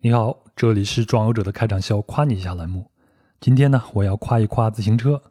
[0.00, 2.90] 你好，这里是壮游者的开场秀，夸你一下栏目。
[3.40, 5.22] 今天呢，我要夸一夸自行车。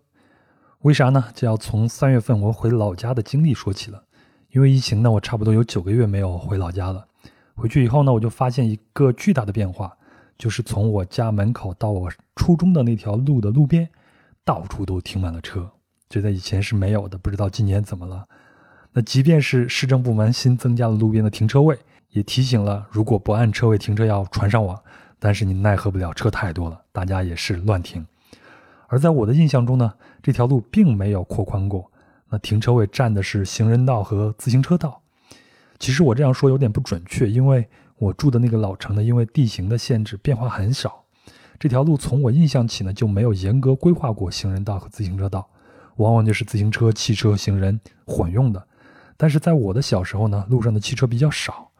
[0.79, 1.25] 为啥呢？
[1.33, 4.03] 就要从三月份我回老家的经历说起了。
[4.51, 7.05] 因为疫情呢，我差不多有九个月没有回老家了。
[7.53, 9.95] 回去以后呢，我就发现一个巨大的变化，
[10.37, 13.87] 就是从我家门口到我初中的那条路的路边，
[14.43, 15.69] 到处都停满了车。
[16.09, 18.27] 这在以前是没有的，不知道今年怎么了。
[18.93, 21.77] 那即便是市政部门新增加了路边的停车位。
[22.11, 24.79] 也提醒了，如果不按车位停车要传上网，
[25.17, 28.05] 但是你奈何不了车太多了，大家也是乱停。
[28.87, 31.89] 而在我的印象中呢，这条路并没有扩宽过，
[32.29, 35.01] 那停车位占的是行人道和自行车道。
[35.79, 37.67] 其实我这样说有点不准确，因为
[37.97, 41.03] 我住的那个老城呢，因为地形的限制变化很少，
[41.57, 45.47] 这条路从我印象起呢就没有严格规划过行人道和自行车道，
[45.95, 48.67] 往往就是自行车、汽车、行人混用的。
[49.15, 51.70] 但是在我的小时候呢，路上的汽车比较少。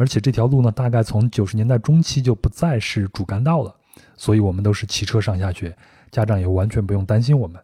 [0.00, 3.76] 而且这条路呢，大概从九十年代中期就不再是主干道了，
[4.16, 5.76] 所以我们都是骑车上下学，
[6.10, 7.60] 家长也完全不用担心我们。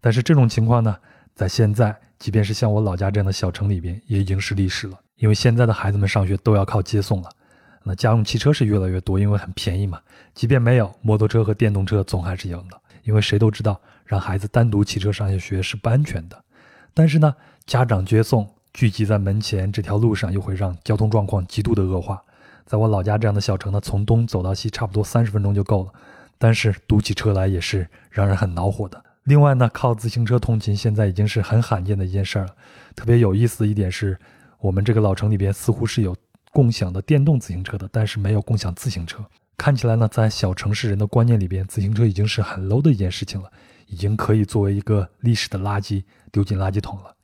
[0.00, 0.96] 但是这种情况呢，
[1.34, 4.98] 在现在，即便是像我老家这样的小城里边，也已经是历史了。
[5.16, 7.28] 因为现在的孩子们上学都要靠接送了，
[7.82, 10.00] 那家用汽车是越来越多，因为很便宜嘛。
[10.32, 16.44] 即便没有摩托车和电动车，总还是有的，因为谁都知道，让孩子单独骑车上下学是不安全的。
[16.94, 17.34] 但是呢，
[17.66, 18.48] 家长接送。
[18.78, 22.22] 聚集在门前这条路上，又会让交通状况极度的恶化。
[22.64, 25.92] 在我老家这样的小城呢，从东走到西，差不多三十分钟就够了。
[26.38, 29.04] 但是堵起车来也是让人很恼火的。
[29.24, 32.46] 另外呢，靠自行车通勤现在已经是很罕见的一件事了。
[32.94, 34.16] 特别有意思的一点是，
[34.60, 36.14] 我们这个老城里边似乎是有
[36.52, 39.18] 共享的电动自行车的，但是没有共享自行车。
[39.56, 43.50] 看起来呢，在小城市人的观念里边，自行车已经是很 low 的一件事情了，
[43.88, 47.16] 已经可以作为一个历史的垃圾丢进垃圾桶了。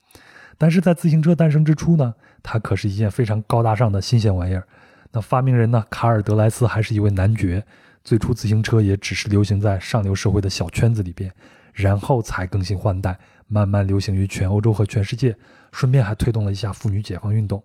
[0.65, 4.67] 但是在自行车诞生之初呢，它可是一件非常高大上的新鲜玩意儿。
[5.13, 7.63] 那发明人呢，卡尔德莱斯还是一位男爵。
[8.03, 11.31] 最初自行车也只是流行在上流社会的小圈子里边，
[11.75, 15.37] 然后才更新换代，慢慢流行于全欧洲和全世界，
[15.71, 17.63] 顺便还推动了一下妇女解放运动。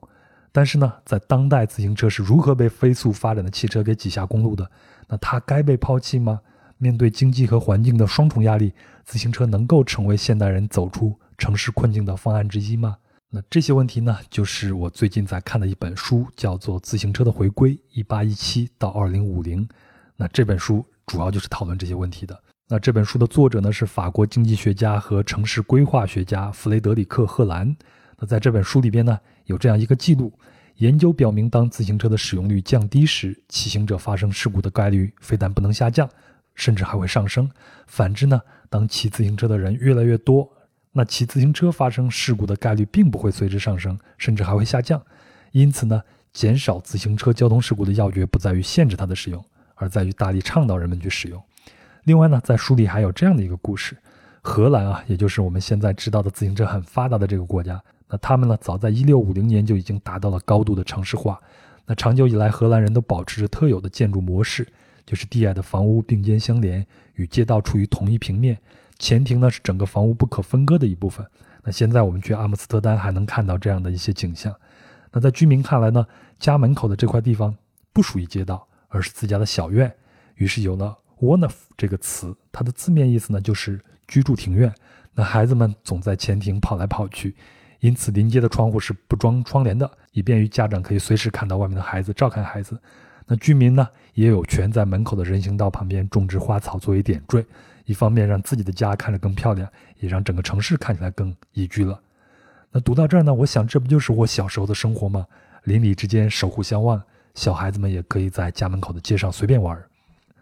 [0.52, 4.70] 但是呢，在当代，自行车是如何被飞速发展的汽车给挤下公路的？
[5.08, 6.42] 那它该被抛弃吗？
[6.78, 8.74] 面对经济和环境的双重压力，
[9.06, 11.18] 自行车能够成为现代人走出？
[11.40, 12.98] 城市困境的方案之一吗？
[13.30, 19.66] 那这些问题呢，就是我最近在看的一本书，叫做《自行车的回归：一八一七到二零五零》。
[20.18, 22.38] 那这本书主要就是讨论这些问题的。
[22.68, 27.76] 那这本书的作者呢，是法国经济学家和城市规划学家弗雷德里克·赫兰。
[28.18, 30.34] 那在这本书里边呢，有这样一个记录：
[30.76, 36.10] 研究表明，当自行车的使用率降低时，骑行者发生事故的概率非但不能下降，
[36.56, 37.50] 甚至还会上升。
[37.88, 40.52] 反之呢，当骑自行车的人越来越多，
[40.92, 45.02] 那骑自行车发生事故的概率并不会随之上升，甚至还会下降。
[45.52, 46.02] 因此呢，
[46.34, 49.44] 减少自行车交通事故的要诀不在于限制它的使用，
[49.76, 51.42] 而在于大力倡导人们去使用。
[52.06, 53.96] 另外呢，在书里还有这样的一个故事：
[54.42, 61.40] 荷兰啊，也就是我们现在知道的自行车很发达的这个国家，那他们呢，早在1650年就已经达到了高度的城市化。
[61.86, 64.68] 那长久以来，荷兰人都保持着特有的建筑模式，
[65.06, 66.86] 就是低矮的房屋并肩相连，
[67.16, 68.58] 与街道处于同一平面。
[69.00, 71.26] 前庭呢是整个房屋不可分割的一部分。
[71.64, 74.54] 那现在我们去阿姆斯特丹还能看到这样的一些景象。
[75.12, 76.06] 那在居民看来呢，
[76.38, 77.56] 家门口的这块地方
[77.92, 79.92] 不属于街道，而是自家的小院。
[80.36, 84.74] 于是有了 “wonf” 这个词，它的字面意思呢就是居住庭院。
[85.14, 87.36] 那孩子们总在前庭跑来跑去，
[87.80, 92.80] 因此临街的窗户是不装窗帘的，以便于家长可以随时看到外面的孩子，照看孩子。
[93.26, 97.46] 那居民呢也有权在门口的人行道旁边种植花草作为点缀。
[97.90, 99.68] 一方面让自己的家看着更漂亮，
[99.98, 102.00] 也让整个城市看起来更宜居了。
[102.70, 105.26] 那读到这儿呢，我想这不就是我小时候的生活吗？
[105.64, 107.02] 邻里之间守护相望，
[107.34, 109.76] 小孩子们也可以在家门口的街上随便玩。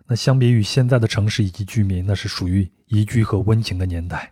[0.08, 4.30] 那相比于现在的城市以及居民，那是属于宜居和温情的年代。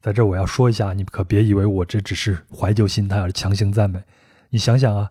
[0.00, 4.02] 在这我要说一下，你可别以为我这只是怀旧心态而强行赞美。
[4.50, 5.08] 你想想啊，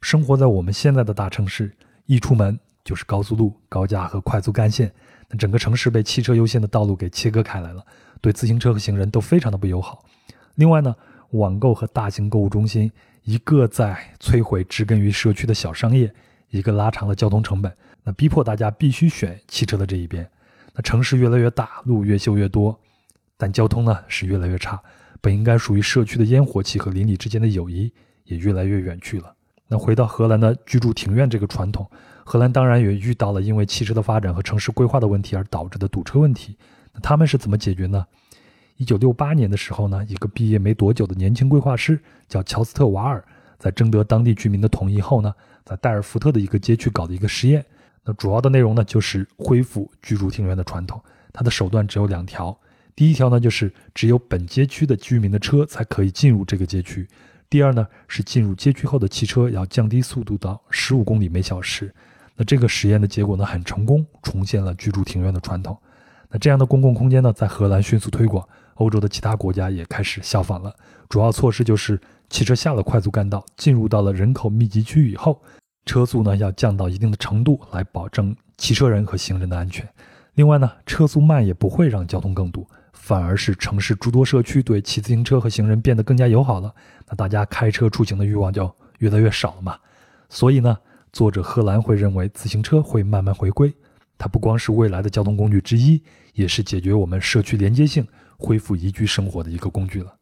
[0.00, 1.72] 生活在我们现在的大城市，
[2.06, 4.92] 一出门就是高速路、高架和快速干线。
[5.28, 7.84] 那整个城市被汽车优先的道路给切割开来了，
[8.20, 10.04] 对自行车和行人都非常的不友好。
[10.54, 10.94] 另外呢，
[11.30, 12.90] 网购和大型购物中心，
[13.24, 16.12] 一个在摧毁植根于社区的小商业，
[16.50, 20.28] 一个拉长了交通成本，那逼迫大家必须选汽车的这一边。
[20.74, 22.80] 那城市越来越大，路越修越多，
[23.36, 24.82] 但交通呢是越来越差，
[25.20, 27.92] 本应该属于社区的烟火气和邻里之间的友谊
[28.24, 29.35] 也越来越远去了。
[29.68, 31.88] 那回到荷兰的居住庭院这个传统。
[32.24, 36.56] 荷兰当然也遇到了因为汽车的发展和城市规划的问题而导致的堵车问题。
[36.92, 38.04] 那他们是怎么解决呢？
[38.76, 41.98] 一九六八年的时候呢，一个毕业没多久的年轻规划师
[42.28, 43.24] 叫乔斯特瓦尔，
[43.58, 45.32] 在征得当地居民的同意后呢，
[45.64, 47.64] 在代尔福特的一个街区搞的一个实验。
[48.04, 51.00] 那主要的内容呢，就是恢复居住庭院的传统。
[51.32, 52.58] 它的手段只有两条，
[52.94, 57.04] 第一条呢，就是只有本街区的居民的车才可以进入这个街区；
[57.48, 61.94] 第二呢，是进入街区后的汽车要降低速度到十五公里每小时。
[62.34, 65.76] 那这个实验的结果呢，很成功，重现了居住庭院的传统。
[66.28, 70.74] 那这样的公共空间呢，在荷兰迅速推广，欧洲的其他国家也开始效仿了。
[71.08, 75.40] 主要措施就是汽车下了快速干道，进入到了人口密集区以后。
[75.86, 79.88] 车速呢要降到一定的程度，来保证骑车人和行人的安全。
[80.34, 82.66] 另外呢，车速慢也不会让交通更堵，
[83.06, 86.74] 反而是城市诸多社区对骑自行车和行人变得更加友好了。
[87.06, 88.68] 那大家开车出行的欲望就
[88.98, 89.78] 越来越少了嘛。
[90.28, 90.76] 所以呢，
[91.12, 93.72] 作者贺兰会认为自行车会慢慢回归，
[94.18, 98.04] 它不光是未来的交通工具之一，也是解决我们社区连接性、
[98.36, 100.12] 恢复宜居生活的一个工具了。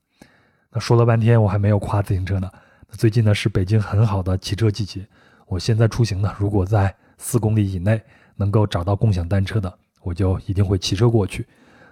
[0.71, 2.51] 那说了半天，我还没有夸自行车呢。
[2.91, 5.09] 那最近呢是北京很好的骑车季节。
[5.47, 7.99] 我现在出行呢，如果在四公里以内
[8.37, 11.47] 能够找到共享单车的，我就一定会骑车过去。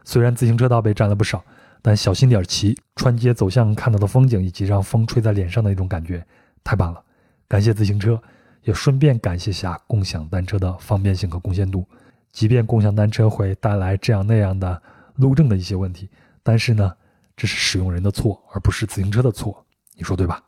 [0.05, 1.45] 虽然自行车道被占了不少，
[1.81, 6.25] 但小心点骑，穿街走巷看到的风景以及让风吹在脸上的那种感觉，
[6.65, 7.03] 太棒了！
[7.49, 8.21] 感谢自行车，
[8.63, 11.87] 也顺便感谢下共享单车的方便性和贡献度。
[12.33, 14.81] 即便共享单车会带来这样那样的
[15.17, 16.09] 路政的一些问题，
[16.43, 16.93] 但是呢，
[17.37, 19.65] 这是使用人的错，而不是自行车的错。
[19.95, 20.43] 你说对吧？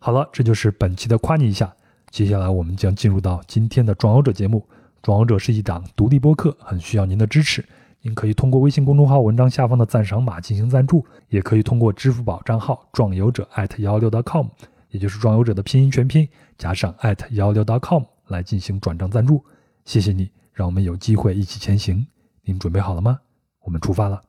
[0.00, 1.72] 好了，这就是本期的夸你一下。
[2.10, 4.66] 接下来我们将进入到今天的壮游者节目。
[5.02, 7.64] 壮游者是一档独立播客，很需要您的支持。
[8.00, 13.48] 您可以通过微信公众号文章下方的赞赏码进行赞助，也可以通过支付宝账号壮游者
[13.78, 14.46] 幺六 .com，
[14.90, 16.94] 也就是壮游者的拼音全拼加上
[17.30, 19.44] 幺六 .com 来进行转账赞助。
[19.84, 22.06] 谢谢你，让我们有机会一起前行。
[22.42, 23.18] 您准备好了吗？
[23.64, 24.22] 我们出发了。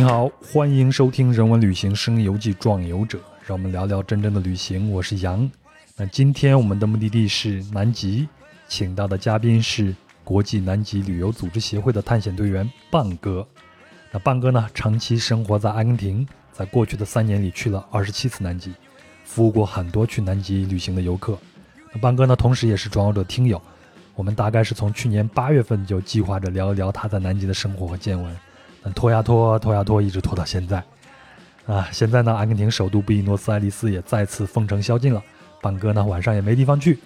[0.00, 4.90] 您好，欢迎收听《人文旅行声游记·壮游者》，让我们聊聊真正的旅行。
[4.90, 5.50] 我是杨。
[5.94, 8.26] 那今天我们的目的地是南极，
[8.66, 9.94] 请到的嘉宾是
[10.24, 13.46] 国际南极旅游组织协会的探险队员棒哥。
[14.10, 18.72] 那棒哥呢，长期生活在阿根廷，在过去的三年里去了二十七次南极，
[19.24, 21.36] 服务过很多去南极旅行的游客。
[21.92, 23.60] 那棒哥呢，同时也是壮游者听友。
[24.14, 28.34] 我们大概是从去年八月份就计划着聊一聊他在南极的生活和见闻。
[28.94, 30.82] 拖呀拖，拖呀拖，一直拖到现在，
[31.66, 31.86] 啊！
[31.92, 35.22] 现在呢，阿根廷首都布宜诺斯艾利斯也再次封城宵禁了，
[35.60, 36.98] 棒哥呢晚上也没地方去，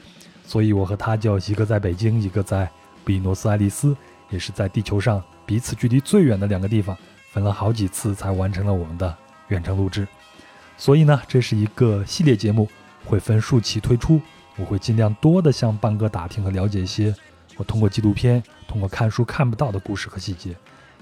[0.46, 2.70] 所以我和他就一个在北京，一个在
[3.04, 3.96] 布宜诺斯艾利斯，
[4.30, 6.96] 也是在地球上彼此距离最远的两个地方，
[7.32, 9.14] 分了好几次才完成了我们的
[9.48, 10.06] 远程录制。
[10.76, 12.68] 所以呢，这是一个系列节目，
[13.04, 14.20] 会分数期推出，
[14.56, 17.14] 我会尽量多的向棒哥打听和了解一些
[17.56, 20.54] 我通过纪录片、通过看书看不到的故事和细节。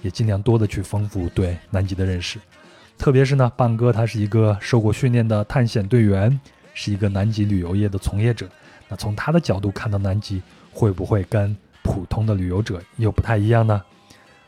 [0.02, 2.38] 也尽量多的去丰富对南极的认识，
[2.98, 6.38] 特别是呢，棒哥他是一个受过训练的探险队员，
[6.74, 8.48] 是一个南极旅游业的从业者。
[8.88, 13.82] 那从他的角度看到南极，会不会跟普通的旅游者又不太一样呢？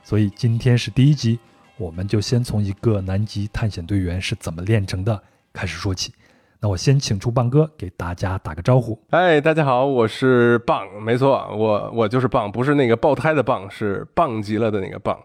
[0.03, 1.39] 所以今天是第一集，
[1.79, 5.23] 我们就先从一个南极探险队员是怎么练成的
[5.53, 6.13] 开始说起。
[6.61, 8.99] 那我先请出棒哥给大家打个招呼。
[9.11, 15.19] 哎，大家好，我是棒，没错，我我就是棒，不是那个爆胎的棒，是棒极了的那个棒。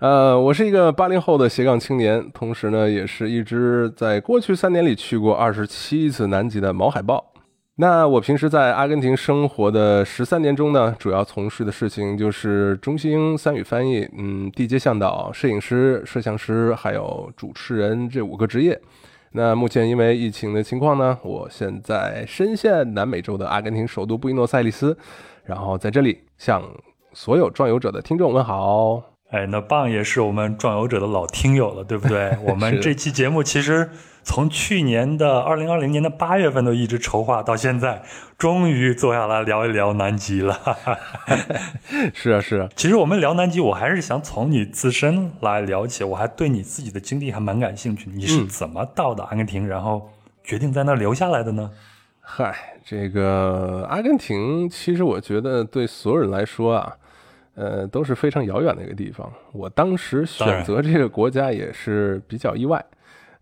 [0.00, 7.32] 呃，我是一个八零后的斜杠青年，同时呢，也是一只在过去三年里去过二十七次南极的毛海豹。
[7.76, 18.78] 那我平时在阿根廷生活的十三年中呢，主要从事的事情就是中西英三语翻译，嗯，地接向导、摄影师、摄像师，还有主持人这五个职业。
[19.32, 24.96] 那目前因为疫情的情况呢，我现在身陷南美洲的阿根廷首都布宜诺斯艾利斯，
[25.44, 26.62] 然后在这里向
[27.12, 29.02] 所有壮游者的听众问好。
[29.30, 32.36] 哎，那棒也是我们壮游者的老听友了，对不对？
[32.44, 33.88] 我们这期节目其实
[34.22, 38.02] 从去年的二零二零年的八月份都一直筹划到现在，
[38.38, 40.60] 终于坐下来聊一聊南极了。
[42.14, 42.68] 是啊，是啊。
[42.76, 48.10] 其实我们聊南极，我还是想从你自身来聊起，我还对你自己的经历还蛮感兴趣。
[48.14, 50.10] 你是怎么到的阿根廷，然后
[50.44, 51.70] 决定在那留下来的呢？
[52.20, 56.96] 嗨，这个阿根廷，其实我觉得对所有人来说啊。
[57.56, 59.30] 呃，都是非常遥远的一个地方。
[59.52, 62.82] 我当时选择这个国家也是比较意外。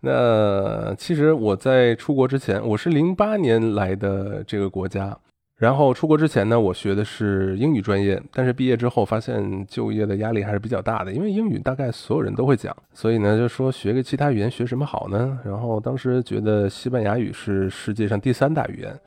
[0.01, 5.17] 那其实我在出国之前，我是零八年来的这个国家。
[5.57, 8.21] 然后出国之前呢，我学的是英语专业。
[8.31, 12.75] 但是毕业之后发现就业的压力还是比较大的，因为英语大概所有人都会讲。
[12.93, 15.37] 所以呢，就说学个其他语言学什么好呢？
[15.43, 18.97] 然后当时觉得西班牙语是世界上第三大语言。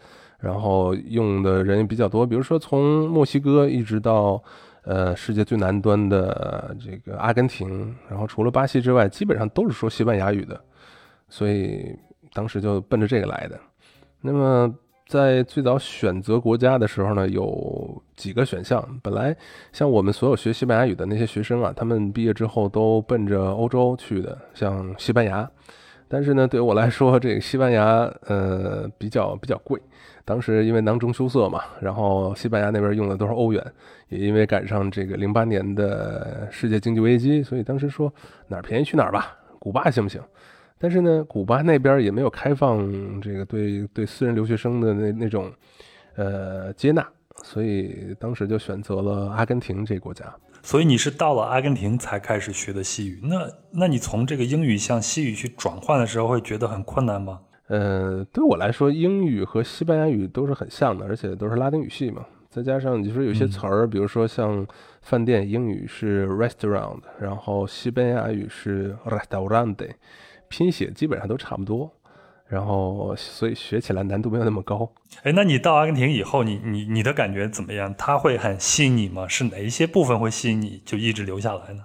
[0.40, 4.42] 然后用的人也比较多，比如说从墨西哥一直到
[4.82, 10.60] 呃世界最南端的这个阿根廷，然后除了巴西之外，基本上都是说西班牙语的，
[11.32, 11.96] 所以
[12.34, 13.58] 当时就奔着这个来的。
[14.20, 14.72] 那么。
[15.04, 18.82] 在最早选择国家的时候呢，有几个选项。
[19.02, 19.36] 本来
[19.70, 25.50] 像我们所有学西班牙语的那些学生啊，他们毕业之后都奔着欧洲去的，像西班牙。
[26.08, 29.78] 但是呢，对于我来说，这个西班牙呃比较比较贵。
[30.24, 33.62] 当时因为囊中羞涩嘛，然后西班牙那边用的都是欧元，
[34.08, 38.10] 也因为赶上这个零八年的世界经济危机，所以当时说
[38.48, 40.22] 哪儿便宜去哪儿吧，古巴行不行？
[40.82, 45.48] 但是呢，古巴那边也没有开放这个对对私人留学生的那那种，
[46.16, 47.06] 呃接纳，
[47.44, 50.24] 所以当时就选择了阿根廷这国家。
[50.60, 53.20] 所以你是到了阿根廷才开始学的西语？
[53.22, 57.38] 那那你从这个英语向西语去转换的时候，会觉得很困难吗？
[57.68, 62.26] 呃，对我来说，英语和西班牙语都是很像的，而且都是拉丁语系嘛。
[62.50, 64.66] 再加上你说有些词儿，比如说像
[65.00, 69.90] 饭店，英语是 restaurant，然后西班牙语是 restaurante。
[70.52, 71.90] 拼写基本上都差不多，
[72.46, 74.92] 然后所以学起来难度没有那么高。
[75.22, 77.94] 哎，那你到阿根廷以后，你你你的感觉怎么样？
[77.96, 79.26] 它会很吸引你吗？
[79.26, 81.84] 是哪一些部分会吸引你，就一直留下来呢？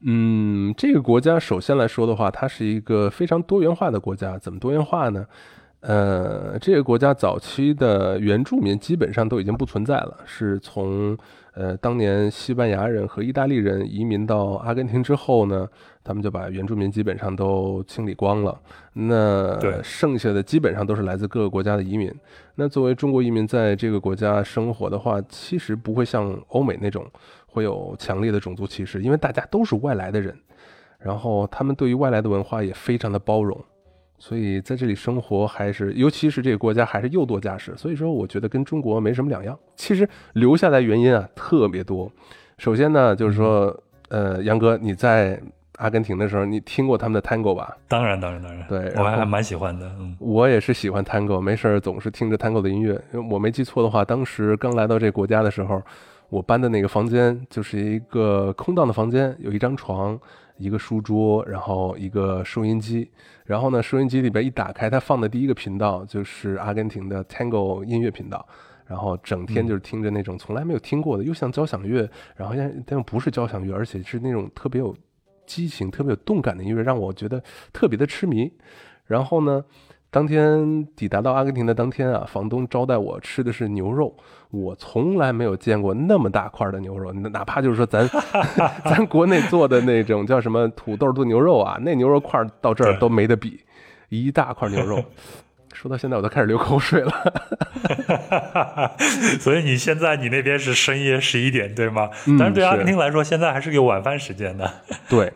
[0.00, 4.36] 嗯，这个国家首先来说的话，它是一个非常多元化的国家。
[4.38, 5.24] 怎么多元化呢？
[5.78, 11.16] 呃，这个国家早期的原住民基本上都已经不存在了，是从
[11.52, 15.68] 呃当年西班牙人和意大利人移民到阿根廷之后呢。
[16.04, 18.60] 他们就把原住民基本上都清理光了，
[18.92, 22.14] 那剩下的基本上都是来自各个国家的移民。
[22.56, 27.06] 那作为中国移民在这个国家生活的话，其实不会像欧美那种
[27.46, 30.36] 会有强烈的种族歧视，因为大家都是外来的人，
[30.98, 33.58] 然后他们对于外来的文化也非常的包容，
[34.18, 39.58] 所以在这里生活还是，尤其是这个国家还是又多驾驶，所以说我觉得跟中国没什么两样。
[39.74, 42.12] 其实留下来原因啊特别多，
[42.58, 43.74] 首先呢就是说，
[44.10, 45.40] 呃，杨哥你在。
[45.78, 47.76] 阿根廷的时候，你听过他们的 Tango 吧？
[47.88, 48.66] 当然，当然，当然。
[48.68, 49.86] 对，我还蛮喜欢的。
[49.98, 53.00] 嗯，我也是喜欢 Tango，没事儿总是听着 Tango 的音乐。
[53.30, 55.82] 我没记错的话，当时刚来到这个国家的时候，
[56.28, 60.18] 我搬的那个房间就是一个空荡的房间，有一张床，
[60.58, 63.10] 一个书桌，然后一个收音机。
[63.44, 68.46] 然后呢，收音机里边一打开，它放的第一个频道就是阿根廷的 Tango 音乐频道。
[68.86, 72.54] 然后整天就是听着那种从来没有听过的，又像交响乐，然后
[72.86, 74.94] 但又不是交响乐，而且是那种特别有。
[75.46, 78.50] 激情特别有动感的音乐让我觉得特别的痴迷。
[79.06, 79.64] 然后呢，
[80.10, 84.16] 当天抵达到阿根廷的当天啊，房东招待我吃的是牛肉。
[84.50, 88.08] 我从来没有见过那么大块的牛肉，哪怕就是说咱
[88.86, 93.60] 咱国内做的那种叫什么土豆炖牛肉啊，那牛肉块到这儿都没得比，
[94.08, 95.02] 一大块牛肉。
[95.74, 97.12] 说到现在我都开始流口水了。
[99.40, 102.08] 所以你现在你那边是深夜十一点对吗？
[102.38, 104.70] 但是对阿根廷来说，现在还是有晚饭时间的。
[105.08, 105.32] 对，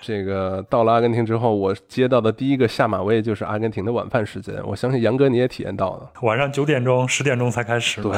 [0.00, 4.54] 这个到了阿根廷之后，我接到的第一个下马威就是阿根廷的晚饭时间。
[4.64, 8.00] 我相信杨哥你也体验到了，晚上九点钟、十点钟才开始。
[8.02, 8.12] 对，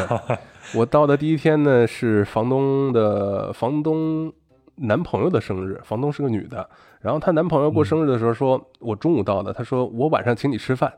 [0.75, 4.33] 我到的第一天呢是房东的房东
[4.77, 6.69] 男朋友的生日，房东是个女的，
[7.01, 10.93] 然后她男朋友过生日的时候说，我中午到的，他说我晚上请你吃饭。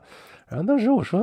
[0.47, 1.21] 然后当时我说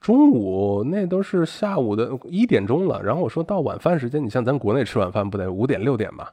[0.00, 6.26] 中午那都是下午的一点钟了，然后我说到晚饭时间，你像咱国内吃晚饭不得五点六点嘛？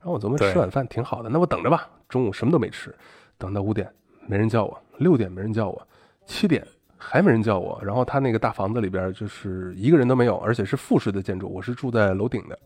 [0.00, 1.88] 然后我琢磨吃晚饭挺好的，那我等着吧。
[2.08, 2.94] 中午什么都没吃，
[3.38, 3.88] 等到五点
[4.26, 5.88] 没人叫我，六点没人叫我，
[6.26, 7.80] 七点还没人叫我。
[7.82, 12.58] 然后他那个大房子里边就是一个人都没有，而且是复式的建筑，我是住在楼顶的。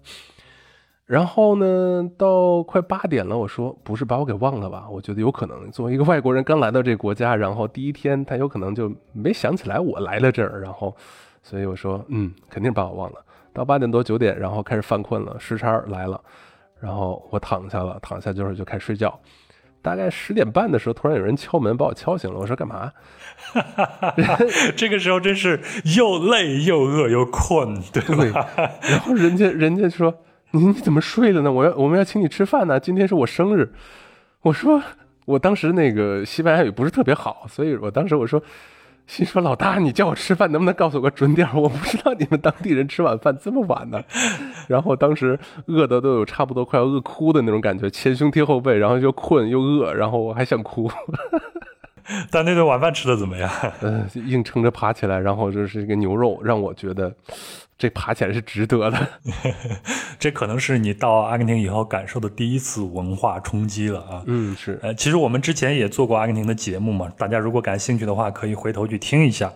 [1.08, 4.86] 然后呢，到快八点了，我说不是把我给忘了吧？
[4.90, 10.94] 我觉得有可能，作为一个外国人刚来到这个国家，然后第一天他有可能就没想起来我来了这儿，然后，
[11.42, 13.24] 所以我说嗯，肯定把我忘了。
[13.54, 16.20] 到八点多九点，然后开始犯困了，时差来了，
[16.78, 19.18] 然后我躺下了，躺下就是就开始睡觉。
[19.80, 22.92] 大概十点半的时候，突然有人敲门把我敲醒了，我说干嘛？
[24.76, 25.58] 这个时候真是
[25.96, 28.46] 又累又饿又困，对吧？
[28.82, 30.14] 然后人家人家说。
[30.52, 31.52] 你你怎么睡了呢？
[31.52, 32.80] 我要我们要请你吃饭呢。
[32.80, 33.70] 今天是我生日。
[34.40, 34.82] 我说，
[35.26, 38.40] 我当时那个西班牙语不是特别好，所以我当时我说，
[39.06, 41.46] 心说老大，你叫我吃饭能不能告诉我个准点？
[41.54, 44.02] 我不知道你们当地人吃晚饭这么晚呢。
[44.68, 50.90] 然后当时饿的都有差不多快要饿哭的那种感觉，前胸贴后背，然后又困又饿，然后我还想哭。
[52.30, 53.50] 但那顿晚饭吃的怎么样？
[53.82, 57.12] 嗯，硬撑着爬起来，然后就是一个牛肉，让我觉得。
[57.78, 59.08] 这爬起来是值得的，
[60.18, 64.22] 这可能是你到阿根廷以后感受的第一次文化冲击了啊！
[64.26, 64.80] 嗯，是。
[64.82, 69.52] 呃，其实我们之前也做过阿根廷的节目嘛，大家如果感兴趣的话，可以回头去听一下。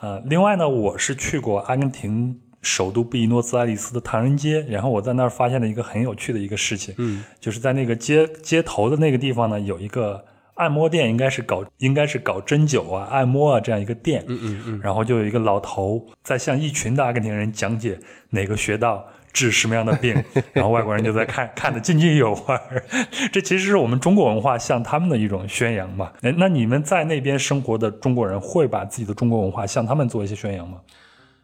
[0.00, 10.24] 呃，另外呢，我是去过阿根廷首都布宜诺斯艾利斯的唐人街，然后我在那儿发现了一个很有趣的一个事情，嗯，就是在那个街街头的那个地方呢，有一个
[10.56, 17.98] 按摩店，应该是搞应该是搞针灸啊、按摩啊这样一个店，嗯嗯嗯，然后就有一个老头在向一群的阿根廷人讲解
[18.30, 20.14] 哪个穴道治什么样的病，
[20.52, 22.82] 然后外国人就在看看得津津有味儿。
[23.30, 26.10] 这其实是我们中国文化向他们的一种宣扬嘛。
[26.22, 30.78] 哎，那你们在那边生活的中国人会把自己的中国文化向他们做一些宣扬吗？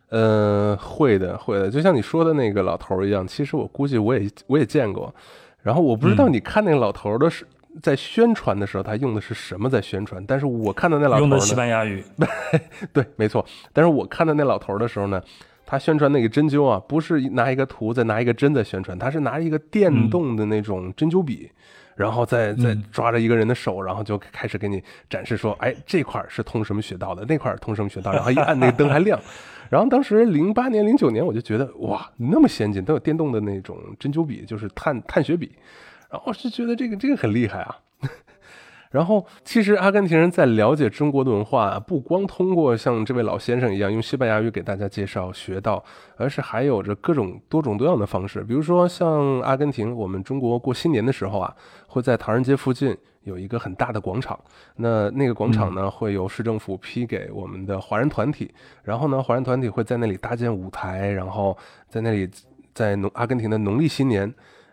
[0.08, 5.14] 呃，会的，会的，就像你说的那个老头儿一样，其实我估计我也我也见过，
[5.62, 7.46] 然后我不知道你看那个老头儿的是
[7.80, 12.04] 在宣传的时候，他用的是什么在宣传，但是我看到那老头儿呢用的西班牙语，
[12.92, 15.22] 对，没错，但是我看到那老头儿的时候呢，
[15.64, 21.50] 他宣传那个针灸啊，不是拿一个图再拿一个针在宣传，他是拿一个电动的那种针灸笔。
[21.94, 29.20] 然后再再抓着一个人的手，然后就开始给你展示说，哎，这块儿是通什么穴道的，那块儿通什么穴道，然后一按那个灯还亮。
[29.68, 35.52] 然后当时零八年、零九年，我就觉得哇，那么先进，都有电动的那种针灸笔，就是探探穴笔，
[36.12, 37.78] 然后我是觉得这个这个很厉害啊。
[38.92, 45.82] 然后，其实阿根廷人在了解中国的文化，不光通过像这位老先生一样用西班牙语给大家介绍学到，
[46.18, 48.42] 而是还有着各种多种多样的方式。
[48.42, 54.38] 比如说，像阿根廷，我们中国过新年的时候啊，会在唐人街附近有一个很大的广场，
[54.76, 58.52] 那那个广场呢，会由市政府批给我们的华人团体，
[58.82, 61.56] 然后呢，华人团体会在那里搭建舞台，然后
[61.88, 62.28] 在那里
[62.74, 64.30] 在农阿根廷的农历新年，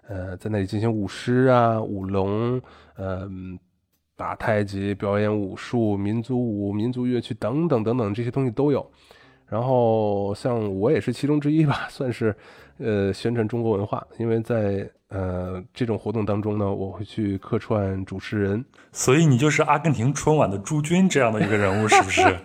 [0.10, 2.62] 呃，在那里进行舞狮啊、舞龙，
[2.98, 3.58] 嗯。
[4.20, 8.86] 打太极、表演武术、民族舞、民族乐曲等等等等这些东西都有，
[9.48, 12.36] 然后像我也是其中之一吧，算是
[12.80, 14.90] 呃宣传中国文化，因为在。
[15.12, 22.22] 呃，这种活动当中呢，我会去客串主持人，所以你就是阿根廷春晚的朱军这样的一个人物，是不是？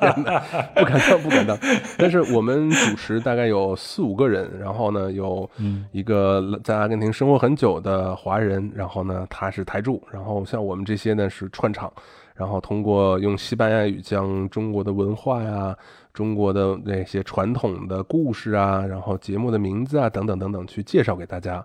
[0.00, 0.42] 天哪，
[0.74, 1.56] 不敢当，不敢当。
[1.96, 5.48] 但是我们主持大概有四五个人，然后呢，有
[5.92, 11.92] 一个在阿根廷生活很久的华人，然后呢，他是台柱，然后像我们这些呢是串场，
[12.42, 15.76] 然后通过用西班牙语将中国的文化呀。
[16.12, 21.64] 中国的那些传统的故事啊，然后节目的名字啊，等等等等，去介绍给大家。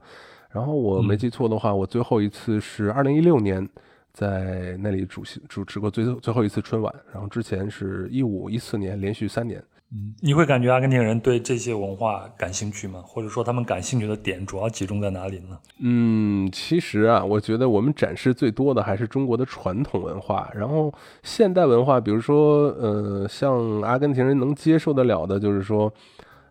[0.49, 3.67] 然后我没记错的话，我最后一次是二零一六年
[4.13, 6.95] 在那里主席主持过最最后一次春晚。
[7.11, 9.61] 然后之前是一五一四年连续三年。
[9.91, 13.02] 嗯，你会感觉阿根廷人对这些文化感兴趣吗？
[13.06, 15.58] 或者说他们感兴趣的点主要集中在哪里呢？
[15.80, 25.91] 嗯，其实啊，我觉得我们展示最多的还是中国的传统文化，然后现代文化，比如说，呃，像阿根廷人能接受得了的，就是说。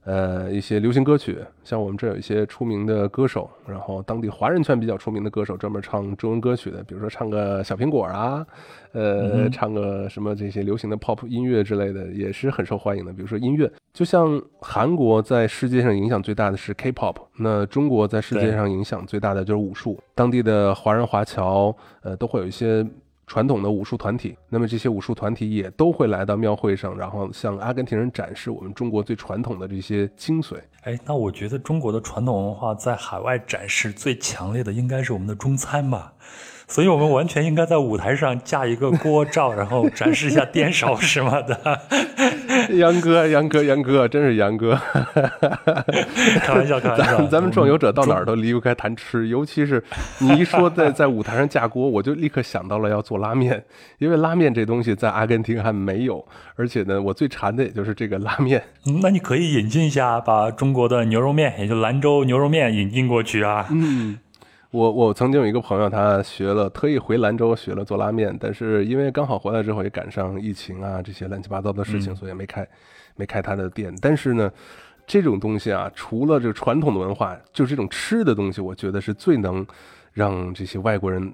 [0.06, 8.46] 呃，一些流行歌曲，像我们这有一些出名的歌手，然后当地华人圈比较出名的歌手，专门唱中文歌曲的，比如说唱个小苹果啊，
[8.92, 13.12] 呃，唱个什么这些流行的 pop 音乐之类的，也是很受欢迎的。
[13.12, 22.86] 比如说音乐，就像韩国在世界上影响最大的是 K-pop，那中国在世界上影响最大的就是武术，当地的华人华侨，呃，都会有一些。
[23.26, 30.56] 传统的武术团体，那么这些武术团体也都会来到庙会上，然后向阿根廷人展示我们中国最传统的这些精髓。
[30.82, 36.12] 哎，那我觉得中国的传统文化在海外展示最强烈的应该是我们的中餐吧。
[36.68, 41.80] 所以我们完全应该在舞台上架一个锅罩， 然后展示一下颠勺什么的。
[42.76, 44.76] 杨哥，杨哥，杨哥，真是杨哥。
[46.42, 47.16] 开玩笑，开玩笑。
[47.18, 49.82] 咱咱们壮游者到哪儿都离不开谈吃，尤其是
[50.18, 53.62] 你一说在在舞台上架锅，我就立刻想到了要做拉面，
[53.98, 56.26] 因为拉面这东西在阿根廷还没有，
[56.56, 58.60] 而且呢，我最馋的也就是这个拉面。
[59.02, 63.66] 那你可以引进一下，把中国的牛肉面，也就兰州牛肉面引进过去啊。
[63.70, 64.18] 嗯。
[64.76, 72.68] 我我曾经有一个朋友，他学了，特意回兰州学了做拉面，但是因为刚好回来之后也赶上疫情啊这些乱七八糟的事情，所以没开，
[73.16, 73.94] 没开他的店。
[74.02, 74.52] 但是呢，
[75.06, 79.66] 这种东西啊，除了这个传统的文化，就是这种吃的东西，我觉得是最能
[80.12, 81.32] 让这些外国人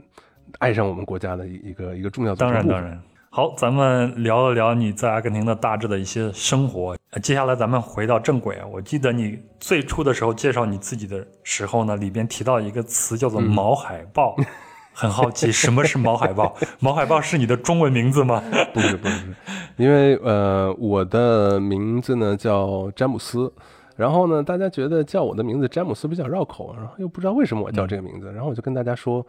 [0.61, 2.39] 爱上我们国家的一一个一个重要的。
[2.39, 3.03] 当然，当然。
[3.35, 6.95] 好，咱们聊了聊你在阿根廷的大致的一些生活。
[7.23, 8.67] 接下来咱们回到正轨啊。
[8.71, 14.37] 我记得你最初的时候介绍你自己的时候呢，里边提到一个词叫做“毛海豹”，
[14.93, 16.55] 很好奇什么是毛海豹？
[16.79, 18.43] 毛海豹是你的中文名字吗？
[18.75, 19.35] 不是，不是，
[19.79, 23.51] 因为呃，我的名字呢叫詹姆斯，
[23.97, 29.27] 然后呢，大家觉得叫我的名字詹姆斯比较绕口，然后又不知道为什么我叫这个名字，然后我就跟大家说。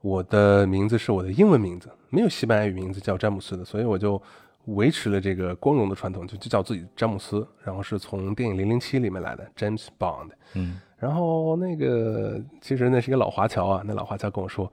[0.00, 4.20] 我的名字是我的英文名字，没有西班牙语名字叫詹姆斯的，所以我就
[4.66, 7.46] 维持了这个光荣的传统，就就叫自己詹姆斯。
[7.62, 10.30] 然后是从电影《零零七》里面来的 James Bond。
[10.54, 14.70] 嗯，然后那个其实那是一个老华侨啊，那老华侨跟我说：“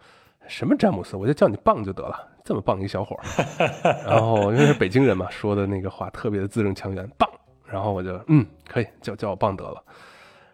[0.47, 3.23] 什么詹姆斯，我就叫你棒就得了，这么棒一小伙儿。
[4.07, 7.29] 然后因为是北京人嘛，说的那个话特别的字正腔圆，棒。
[7.65, 9.83] 然后我就嗯，可以叫叫我棒得了。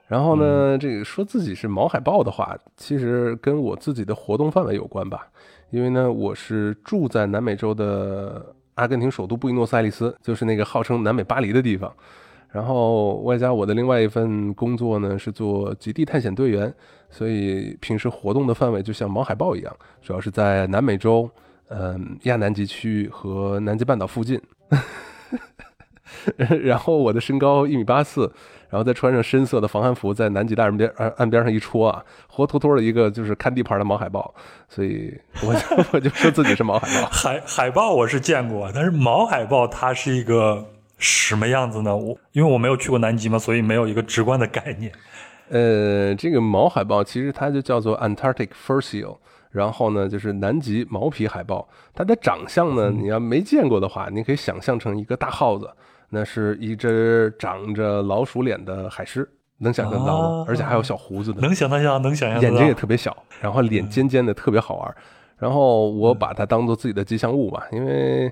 [0.07, 5.27] 然后呢，这个说自己是毛海豹的话，其实跟我自己的活动范围有关吧。
[5.71, 11.91] 因为呢，我是住在南美洲的阿根廷首都布宜诺斯艾利斯，就是那个号称南美巴黎的地方。
[12.51, 16.71] 然后外加我的另外一份工作呢，是做极地探险队员，
[17.09, 21.27] 所以平时活动的范围就像毛海豹一样，主要是在南美洲，
[21.69, 24.39] 嗯，亚南极区和南极半岛附近。
[26.37, 28.31] 然后我的身高一米八四。
[28.69, 34.33] 然后再穿上深色的防寒服，在南极大岸边岸岸边上一戳啊，活脱脱的一个就是看地盘的毛海豹，
[34.67, 35.59] 所以我就
[35.93, 37.07] 我就说自己是毛海豹。
[37.11, 40.65] 海海豹我是见过，但是毛海豹它是一个
[40.97, 41.95] 什么样子呢？
[41.95, 44.91] 我因为我没有去过南极嘛，所以没有一个直观的概念。
[45.49, 49.17] 呃，这个毛海豹其实它就叫做 Antarctic Fur Seal，
[49.51, 51.69] 然后呢就是南极毛皮海豹。
[51.93, 55.69] 它的长相呢，你要没见过的话，你可以想象成一个大耗子。
[56.13, 60.45] 那是一只长着老鼠脸的海狮，能想象到吗？
[60.47, 62.39] 而且还有小胡子的，能想象，能想象。
[62.39, 64.95] 眼睛也特别小，然后脸尖尖的，特别好玩。
[65.39, 68.31] 然后我把它当做自己的吉祥物吧，因为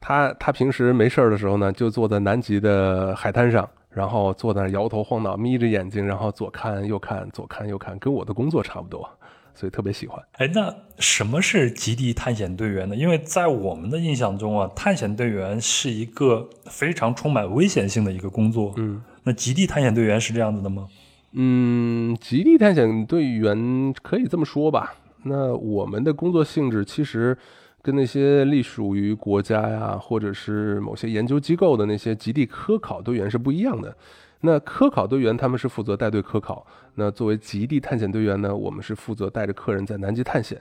[0.00, 9.08] 它它平时没事儿的时候呢，就坐在南极的海滩上，然后坐在那摇头晃脑，眯着眼睛，然后左看右看，左看右看，跟我的工作差不多。
[9.54, 10.20] 所以特别喜欢。
[10.32, 12.96] 哎，那什么是极地探险队员呢？
[12.96, 18.74] 因为在我们的印象中啊，探险队员是一个非常充满危险性的一个工作。
[18.76, 20.88] 嗯，那极地探险队员是这样子的吗？
[21.32, 24.94] 嗯，极地探险队员可以这么说吧。
[25.24, 27.36] 那我们的工作性质其实
[27.80, 33.96] 跟那些隶属于国家呀，或者是某些研究机构的那些极地科考队员是不一样的。
[34.46, 40.60] 那科考队员他们是负责带队科考，那作为极地探险队员呢，我们是负责带着客人在南极探险，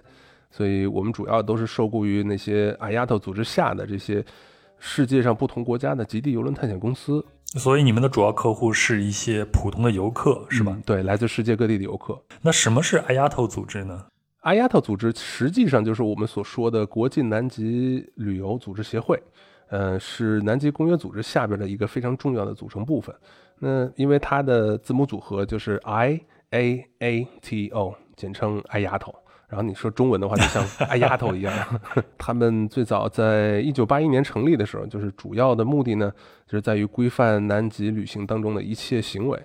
[0.49, 4.23] 所以我们主要都是受雇于那些阿丫头组织下的这些
[4.79, 7.21] 世界上不同国家的极地游轮探险公司。
[7.59, 10.77] 所以你们的主要客户是一些普通的游客，是吧？
[10.85, 12.17] 对，来自世界各地的游客。
[12.41, 14.05] 那什么是阿丫头组织呢？
[14.39, 19.21] 阿丫头组织实际上就是我们所说的国际南极旅游组织协会，
[19.67, 23.13] 呃，是南极公约组织下边的一个非常重要的组成部分。
[23.63, 29.15] 那因为它的字母组合就是 I A A T O，简称“爱丫头”。
[29.47, 31.53] 然后你说中文的话，就像“爱丫头”一样。
[32.17, 36.11] 他们最早在一九八一年成立的时候，就是主要的目的呢，
[36.45, 39.39] 就是在于规范南极旅行当中的一切行为。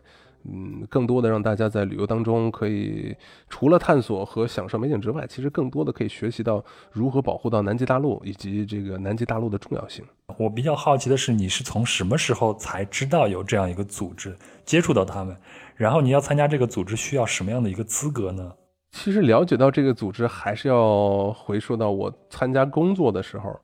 [0.50, 3.14] 嗯，更多的让大家在旅游当中可以
[3.48, 10.04] 除了探索和享受美景之外，其实更多的可以学习到如何保护到南极大陆以及这个南极大陆的重要性。
[10.38, 14.34] 我比较好奇的是，你是从什么时候才知道有这样一个组织，
[14.64, 15.36] 接触到他们？
[15.74, 18.52] 然后你要参加这个组织需要什么样的一个资格呢？
[18.92, 23.54] 其实了解到这个组织还是要回溯到我参加工作的时候，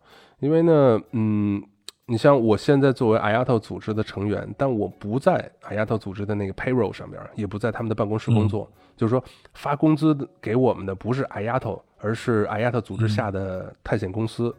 [0.41, 1.63] 因为呢，嗯。
[2.07, 8.71] 你像我现在作为阿亚特组织的成员，但我不在阿亚特组织的那个 payroll 上边，也不在他们的办公室工作。
[8.95, 14.55] 就是说，发工资给我们的不是阿亚特，而是阿亚特组织下的探险公司。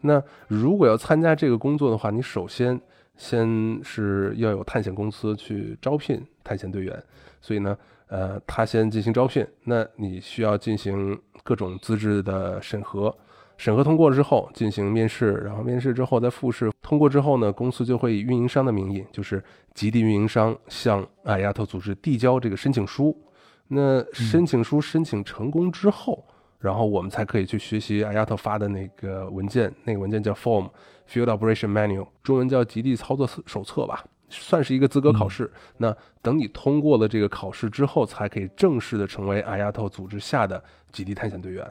[0.00, 2.80] 那如果要参加这个工作的话，你首先
[3.16, 7.02] 先是要有探险公司去招聘探险队员。
[7.42, 7.76] 所以呢，
[8.08, 13.14] 呃，他先进行招聘，那你需要进行各种资质的审核。
[13.58, 19.42] 审核通过之后进行面试，然后面试之后再复试，通过之后呢，公司就会以运营商的名义，就是
[19.74, 23.20] 极地运营商向阿亚特组织递交这个申请书。
[23.66, 26.24] 那申请书申请成功之后，
[26.60, 30.70] 然后我们才可以去学习阿亚特发的那个文件，那个文件叫 Form
[31.10, 35.50] Field Operation Manual，中文叫极地操作手册吧，算是一个资格考试。
[35.78, 41.68] 那等你通过了这个考试之后，才可以正式的成为阿亚特组织下的极地探险队员。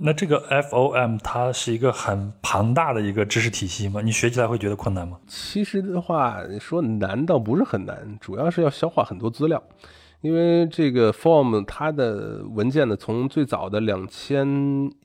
[0.00, 4.00] 那这个 FOM 它是一个很庞大的一个知识体系吗？
[4.00, 5.18] 你学起来会觉得困难吗？
[5.26, 9.60] 其实的话，说难倒不是很难，主要是要消化很多资料。
[10.20, 14.48] 因为这个 form 它的文件呢，从最早的两千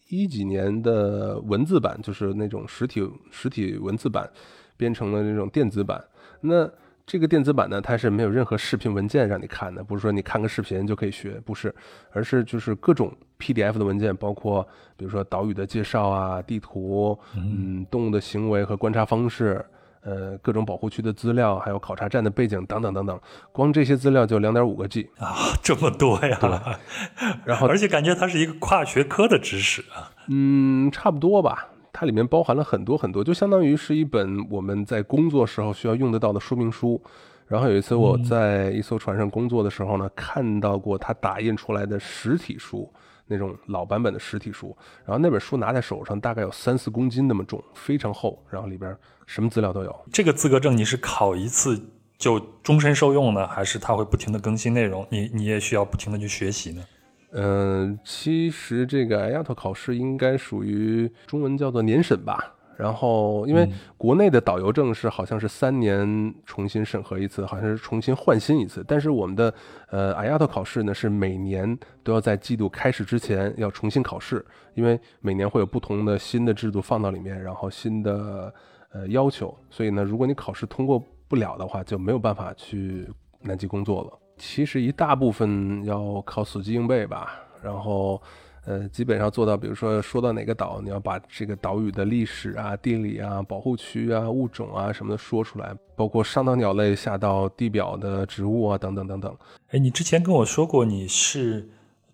[0.07, 3.01] 一几年的文字版，就是那种实体
[3.31, 4.29] 实体文字版，
[4.77, 6.01] 变成了那种电子版。
[6.41, 6.69] 那
[7.09, 11.73] 这个电子版呢，它是没有任何视频文件让你看的，不是说你看个视频就可以学，不是，
[12.11, 14.61] 而是就是各种 PDF 的文件，包括
[14.95, 19.65] 比如说岛屿的介绍啊、地图，嗯，动物的行为和观察方式，
[20.01, 23.19] 呃，各种保护区的资料，还有考察站的背景等等等等，
[23.51, 26.79] 光这些资料就两点五个 G 啊，这么多呀！
[27.43, 31.69] 然后而且感觉它是一个跨学科的知识啊，嗯，差不多吧。
[31.91, 37.01] 它里面包含了很多很多，就相当于是一本我们在工作时候需要用得到的说明书。
[37.47, 42.87] 然后有一次我在一艘船上工作的时候呢，看到过它打印出来的实体书，
[43.25, 49.95] 那种老版本的实体书，然后那本书拿在手上大概有三四公斤那么重，非常厚，然后里边什么资料都有。
[50.13, 51.81] 这个资格证你是考一次
[52.19, 55.07] 就终身受用呢，还是它会不停的更新内容？
[55.09, 56.83] 你你也需要不停的去学习呢？
[57.31, 62.55] 嗯，其实这个 a 丫头考试应该属于中文叫做年审吧。
[62.75, 68.81] 然后，因为国内的导游证是好像是三年重新审核一次，好像是重新换新一次。
[68.87, 69.53] 但是我们的
[69.89, 78.53] 呃 a 丫头考试呢，是每年都要在季度开始之前要重新考试，因为每年会有不同的新的制度放到里面，然后新的
[78.93, 79.53] 呃要求。
[79.69, 83.05] 所以呢，如果你考试通过不了的话，就没有办法去
[83.41, 84.19] 南极工作了。
[84.39, 88.19] 其实一大部分要靠死记硬背吧，然后。
[88.65, 99.35] 呃，基本上做到，比如说说到哪个岛，你要把这个岛屿的历史啊、地理啊、保护区啊、物种啊什么的说出来，包括上到鸟类，下到地表的植物啊，等等等等。
[99.69, 101.69] 哎，你之前跟我说过，你是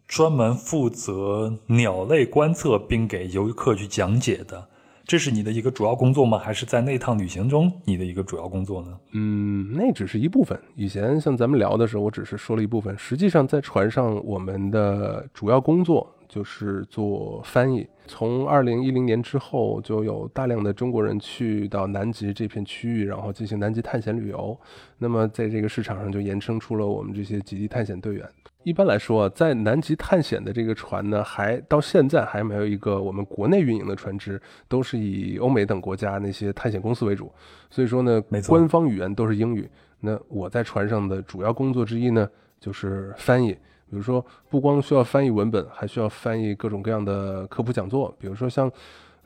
[0.07, 4.69] 专门负责鸟类观测并给游客去讲解的，
[5.05, 6.37] 这是你的一个主要工作吗？
[6.37, 8.99] 还是在那趟旅行中你的一个主要工作呢？
[9.13, 10.59] 嗯，那只是一部分。
[10.75, 16.11] 以前像咱们聊的时候，我只是说了一部分，实际上在船上我们的主要工作。
[16.27, 17.87] 就是做翻译。
[18.07, 24.59] 从二零一零年之后，就有大量的中国人去到南极这片区域，然后进行南极探险旅游。
[24.97, 28.27] 那么在这个市场上，就衍生出了我们这些极地探险队员。
[28.65, 37.32] 一般来说，在南极探险的这个船呢，还到现在还没有一个我们国内运营的船只，都是以欧美等国家那些探险公司为主。
[37.69, 39.69] 所以说呢，官方语言都是英语。
[39.99, 42.28] 那我在船上的主要工作之一呢，
[42.60, 43.51] 就是翻译。
[43.88, 48.13] 比如说，不光需要翻译文本，还需要翻译各种各样的科普讲座。
[48.19, 48.69] 比如说，像，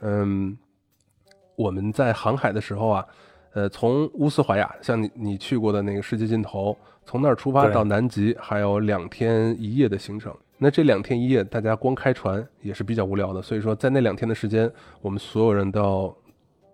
[0.01, 0.55] 嗯，
[1.55, 3.05] 我们在航海的时候啊，
[3.53, 6.77] 呃，从乌斯怀亚，像你你去过的那个世界尽头，
[7.09, 10.31] 从那儿出发到南极，还有两天一夜的行程。
[10.59, 13.41] 那这两天一夜，大家光开船也是比较无聊的。
[13.41, 16.15] 所以说，在那两天的时间，我们所有人都要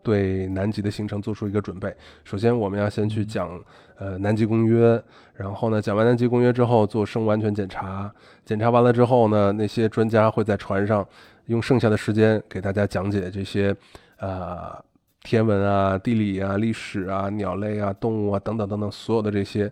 [0.04, 1.96] 对南极的行程做出一个准备。
[2.26, 3.50] 首先，我们要先去讲。
[3.98, 5.02] 呃，南极公约，
[5.36, 11.08] 然后呢，讲完南极公约之后做生物安全检查，检查完了之后呢，那些专家会在船上
[11.46, 13.74] 用剩下的时间给大家讲解这些，
[14.18, 14.78] 呃，
[15.24, 19.72] 天文啊、地理啊、历史啊、鸟类啊、动物啊等等等等所有的这些，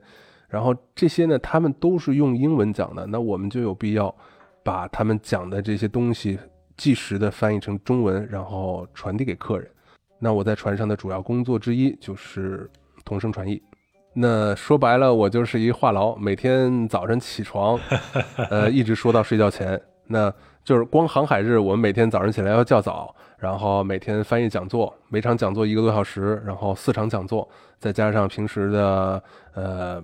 [0.54, 4.14] 然后这些呢，他们都是用英文讲的，那我们就有必要
[4.62, 6.38] 把他们讲的这些东西
[6.78, 9.68] 即时的翻译成中文，然后传递给客人。
[10.20, 12.70] 那我在船上的主要工作之一就是
[13.04, 13.60] 同声传译。
[14.14, 17.80] 那说白了，我就是一话痨，每天早晨起床，
[18.52, 19.82] 呃，一直说到睡觉前。
[20.06, 20.32] 那
[20.64, 29.24] 就是光航海日，我们每天早上起来要较早，然后每天翻译讲座，每场讲座一个多小时，然后四场讲座，再加上平时的
[29.56, 30.04] 呃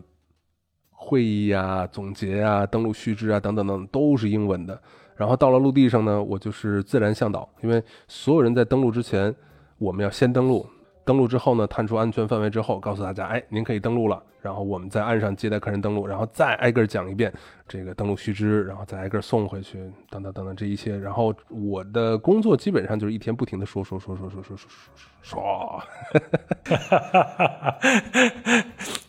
[1.10, 4.80] 会议呀、总结啊、登录须知啊等等等，都是英文的。
[5.16, 9.34] 然后到了陆地上呢，我就是自然向导，因为所有人在登陆之前，
[9.80, 10.64] 我们要先登陆。
[11.10, 14.22] 登录之后呢，探出安全范围之后，告诉大家，哎，您可以登录了。
[14.44, 17.34] 然后我们在岸上接待客人登录，然后再挨个讲一遍
[17.68, 20.96] 这个登录须知，然后再挨个送回去，等等等等这一切。
[20.96, 24.70] 然后我的工作基本上就是一天不停的说说说说说说说
[25.24, 25.84] 说说。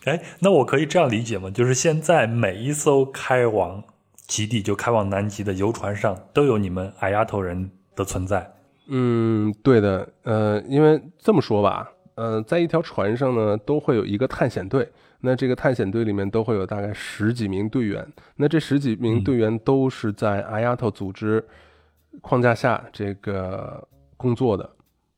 [0.05, 1.51] 哎，那我可以这样理解吗？
[1.51, 3.83] 就是现在每一艘开往
[4.25, 8.53] 极地就开往南极的游船上，都有你们矮丫头人的存在。
[8.93, 14.87] 嗯，对的，呃，因为这么说吧，呃，在一条船上呢，都会有一个探险队，
[15.21, 21.43] 那这个探险队里面都会有大概十几名队员，那这十几名队员都是在阿丫头组织
[22.21, 24.69] 框架下这个工作的，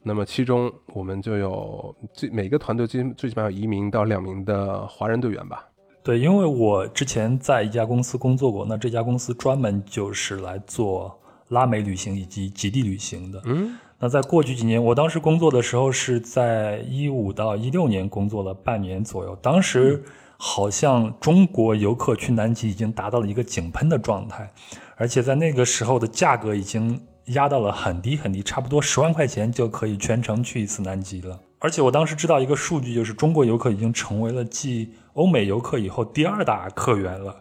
[0.04, 5.68] 那么其中我们就有最每个团队最最起码有一名到两名的华人队员吧？
[6.04, 11.20] 对，因为我之前在一家公司工作过，那这家公司专门就是来做。
[11.50, 20.04] 拉美旅行以及极地旅行的，嗯，那在过去几年，我当时工作的时候是在一五到一六年工作了半年左右，当时
[20.36, 24.52] 好像中国游客去南极已经达到了一个井喷的状态，
[24.98, 31.40] 而且在那个时候的价格已经压到了很低很低，差不多十万块钱就可以全程去一次南极了。
[31.60, 37.34] 而且我当时知道一个数据，就是中国游客已经成为了继欧美游客以后第二大客源了。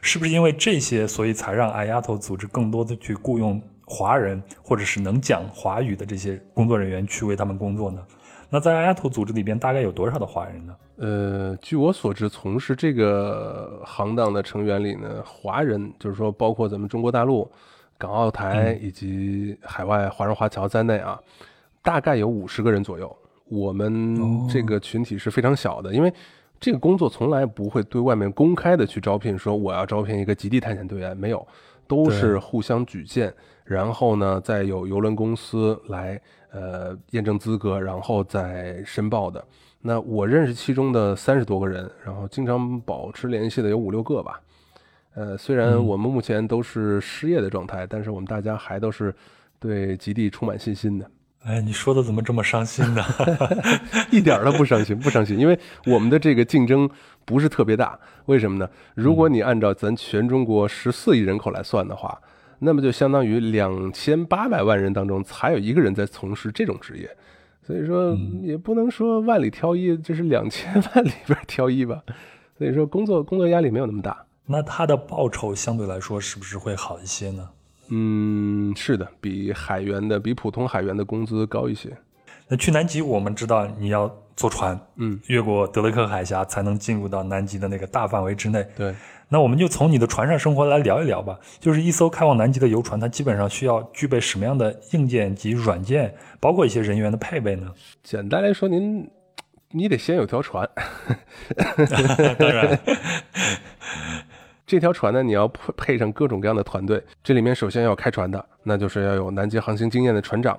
[0.00, 8.00] 是不是因为这些，所以才让矮丫头组织更多的去雇佣华人，或者是能讲华语的这些工作人员去为他们工作呢？
[8.50, 10.76] 那在阿丫头组织里边，大概有多少的华人呢？
[10.96, 17.50] 呃，据我所知，从事这个行当的成员里呢，华人就是说，包括咱们中国大陆、
[17.96, 21.18] 港澳台以及海外华人华侨在内啊，
[21.82, 23.16] 大概有五十个人左右。
[23.48, 26.12] 我们这个群体是非常小的，因为。
[26.60, 31.46] 这个工作从来不会对外面公开的去招聘，说我要招聘一个极地探险队员，没有。
[31.86, 33.32] 都是互相举荐，
[33.68, 36.18] 然后呢，再有邮轮公司来
[36.50, 39.44] 呃验证资格，然后再申报的。
[39.82, 44.40] 那我认识其中的三十多个人，然后经常保持联系的有五六个吧。
[45.14, 49.14] 呃，虽然我们目前都是失业的状态，但是我们大家还都是
[49.60, 51.10] 对极地充满信心的。
[51.44, 53.04] 哎，你说的怎么这么伤心呢？
[54.10, 56.88] 一点都不伤心，不伤心，因为我们的这个竞争
[57.26, 57.98] 不是特别大。
[58.26, 58.68] 为什么呢？
[58.94, 62.18] 如果你按照咱全中国十四亿人口来算的话，
[62.58, 67.08] 那么就相当于两千八百万人当中才有一个人在从事这种职业。
[67.66, 72.02] 所以说，也不能说万里挑一，这是两千万里边挑一吧。
[72.56, 74.24] 所以说，工作工作压力没有那么大。
[74.46, 77.48] 那他的报酬相对来说是不是会好一些呢？
[77.90, 81.94] 嗯，是的，比海员的比普通海员的工资高一些。
[82.48, 88.66] 那去南极，我们知道你要坐船，嗯，越过德雷克海峡才能进入到南极的那个大范围之内。
[88.74, 88.94] 对，
[89.28, 91.38] 那我们就从你的船上生活来聊一聊吧。
[91.60, 97.72] 就是一艘开往南极的游船，它基本上需要具备什么样的硬件及软件，包括一些人员的配备呢？
[98.02, 99.10] 简单来说，您
[99.70, 100.68] 你得先有条船。
[102.38, 102.78] 当然。
[104.66, 107.02] 这条船呢，你要配配上各种各样的团队。
[107.24, 110.58] 这里面首先要开船的，那就是要有南极航行经验的船长。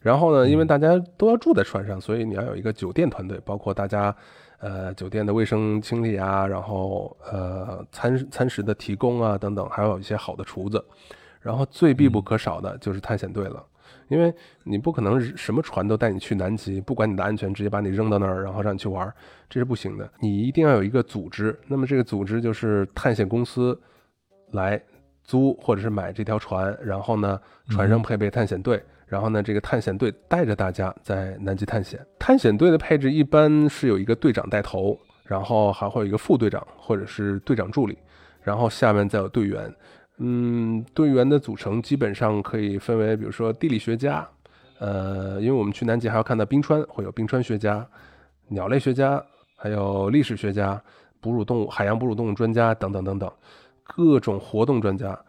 [0.00, 4.14] 然后呢，因为大家都要住在船上，所以你要有一个酒店团队，包括大家，
[4.62, 10.82] 呃，酒店的卫生清理啊，然后呃，餐餐食的提供啊等等，还有一些好的厨子。
[11.40, 13.60] 然后最必不可少的就是探险队了。
[14.06, 19.12] 因为你不可能什么船都带你去南极，不管你的安全，直接把你扔到那儿，然后让你去玩，
[19.48, 20.08] 这是不行的。
[20.20, 23.76] 你一定要有一个组织，那么这个组织就是探险公司
[24.52, 24.80] 来
[25.24, 28.80] 租或者是买这条船，然后呢，船上配备探险队，
[29.12, 32.00] 然后呢，这个探险队带着大家在南极探险。
[32.18, 37.98] 探险队的配置一般是有一个队长带头，然后还会有一个副队长或者是队长助理，
[38.40, 39.70] 然后下面再有队员。
[40.16, 44.26] 嗯，队员的组成基本上可以分为，比如说地理学家，
[44.78, 47.86] 呃，因为我们去南极还要看到冰川，会有冰川学家、
[48.48, 49.22] 鸟类学家，
[49.58, 50.82] 还有历史学家、
[51.20, 53.30] 哺乳动物、海洋哺乳动物专家等等等等，
[53.84, 55.22] 各种活动专家。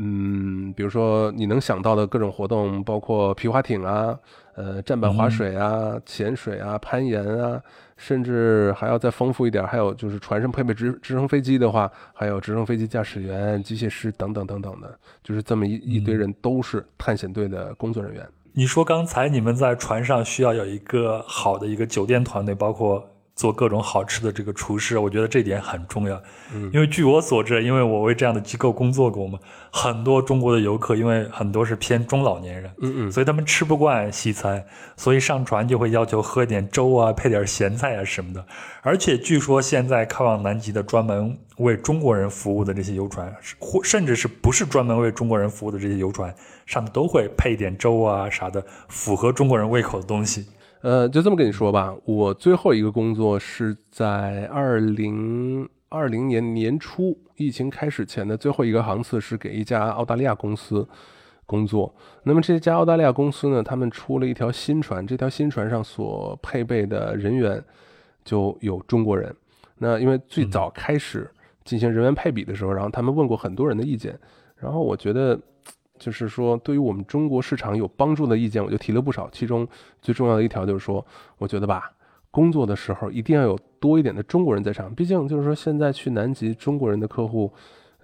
[0.00, 4.16] 嗯，比如说你能想到的各种活动，包括皮划艇啊，
[4.54, 7.60] 呃，站板划水啊，潜水啊，攀岩啊。
[7.96, 18.24] 甚至还要再丰富一点，还有就是船上配备直直升飞机的话，还有直升飞机驾驶员、机械师等等等等的，就是这么一一堆人都是探险队的工作人员。
[18.52, 23.04] 你说刚才你们在船上需要有一个好的一个酒店团队，包括。
[23.38, 26.20] 做各种好吃的这个厨师，我觉得这点很重要。
[26.52, 29.38] 嗯，因为据我所知，因为我为这样的机构工作过嘛，
[29.70, 34.64] 很多中国的游客，因为很多是偏中老年人，嗯嗯，所以他们吃不惯西餐，
[34.96, 38.44] 所以上船就会要求喝点粥啊，配点咸菜啊什么的。
[38.82, 46.34] 而且据说现在开往南极的专门为中国人服务的这些游船，或甚至是不是专门为中国人服务的这些游船，
[46.66, 50.44] 上面都会配点粥啊啥的，符合中国人胃口的东西。
[50.80, 60.86] 呃，就这么跟你说吧，我最后一个工作是在二零二零年年初疫情开始前的最后一个航次，是给一家澳大利亚公司
[61.46, 61.92] 工作。
[62.22, 67.60] 那么这家澳大利亚公司呢，他们出了一条新船，这条新船上所配备的人员
[68.24, 69.34] 就有中国人。
[69.78, 71.28] 那因为最早开始
[71.64, 74.16] 进行人员配比的时候，然后他们问过很多人的意见，
[74.56, 75.36] 然后我觉得。
[75.98, 79.28] 就是说，对于我们中国市场有帮助的意见，我就提了不少。
[79.30, 79.66] 其中
[80.00, 81.04] 最重要的一条就是说，
[81.38, 81.92] 我觉得吧，
[82.30, 84.94] 工作的时候一定要有多一点的中国人在场。
[84.94, 87.52] 毕竟就是说，现在去南极，中国人的客户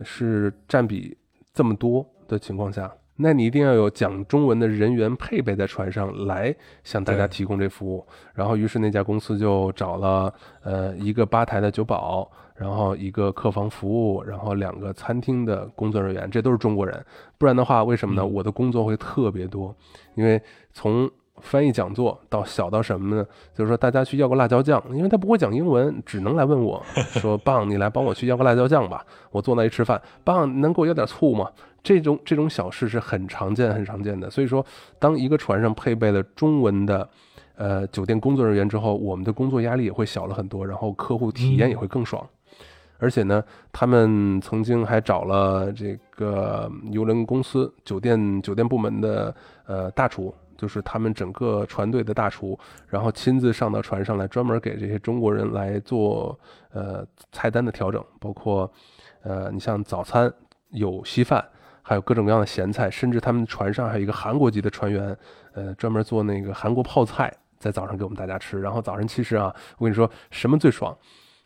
[0.03, 1.17] 是占比
[1.53, 8.05] 这么多的情况下，那你一定要有讲中文的人员配备在船上来向大家提供这服务。
[8.35, 12.31] 然后，于是那家公司就找了呃一个吧台的酒保。
[12.57, 17.05] 然后一个客房服务，然后两个餐厅的工作人员，这都是中国人。
[17.37, 18.25] 不然的话，为什么呢？
[18.25, 19.75] 我的工作会特别多，
[20.15, 20.41] 因为
[20.73, 23.27] 从翻译讲座到小到什么呢？
[23.53, 26.81] 就是说大家去要个辣椒酱，因为他不会讲英文，只能来问我
[27.19, 31.51] 说：“棒，你来帮我去要个辣椒酱吧。”我坐那一吃饭，棒，能给我要点醋吗？
[31.85, 34.29] 这种这种小事是很常见、很常见的。
[34.29, 34.67] 所以说，
[34.99, 37.09] 当一个船上配备了中文的。
[37.57, 42.29] 呃，酒店工作人员之后，我们的工作压力也会小了很多，然后客户体验也会更爽。
[42.99, 43.41] 而且呢，
[43.71, 49.33] 他们曾经还找了这个邮轮公司酒店酒店部门的
[49.67, 52.59] 呃大厨，就是他们整个船队的大厨，
[52.89, 56.37] 然后亲自上到船上来，专门给这些中国人来做
[56.73, 58.69] 呃菜单的调整，包括
[59.23, 60.29] 呃你像早餐
[60.71, 61.45] 有稀饭，
[61.87, 65.17] 还有各种各样的咸菜，甚至他们船上还有一个韩国籍的船员，
[65.53, 67.33] 呃专门做那个韩国泡菜。
[67.57, 70.95] 在早上给我们大家吃，然后早上其实啊，我跟你说什么最爽，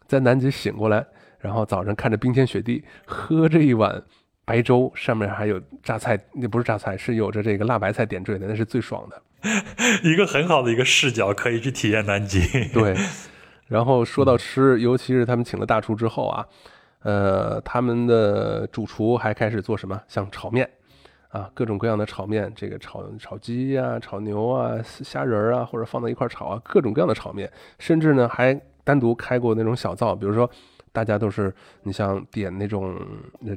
[0.09, 1.07] 在南极醒过来，
[1.39, 4.03] 然后早上看着冰天雪地，喝这一碗
[4.45, 9.23] 白粥，上面还有榨菜，那不是榨菜，是有着这个辣白菜点缀的，那是最爽的。
[10.03, 12.41] 一个很好的一个视角，可以去体验南极。
[12.73, 12.97] 对，
[13.69, 16.45] 然后说到吃，尤其是他们请了大厨之后啊，
[17.03, 20.01] 呃，他们的主厨还开始做什么？
[20.09, 20.69] 像炒面
[21.29, 30.51] 啊，各种各样的炒面，这个炒炒鸡呀、炒牛啊、虾仁儿啊，或者放在一块炒啊，各种各样的炒面，甚至呢还单独开过那种小灶，比如说
[30.93, 32.99] 大家都是你像点那种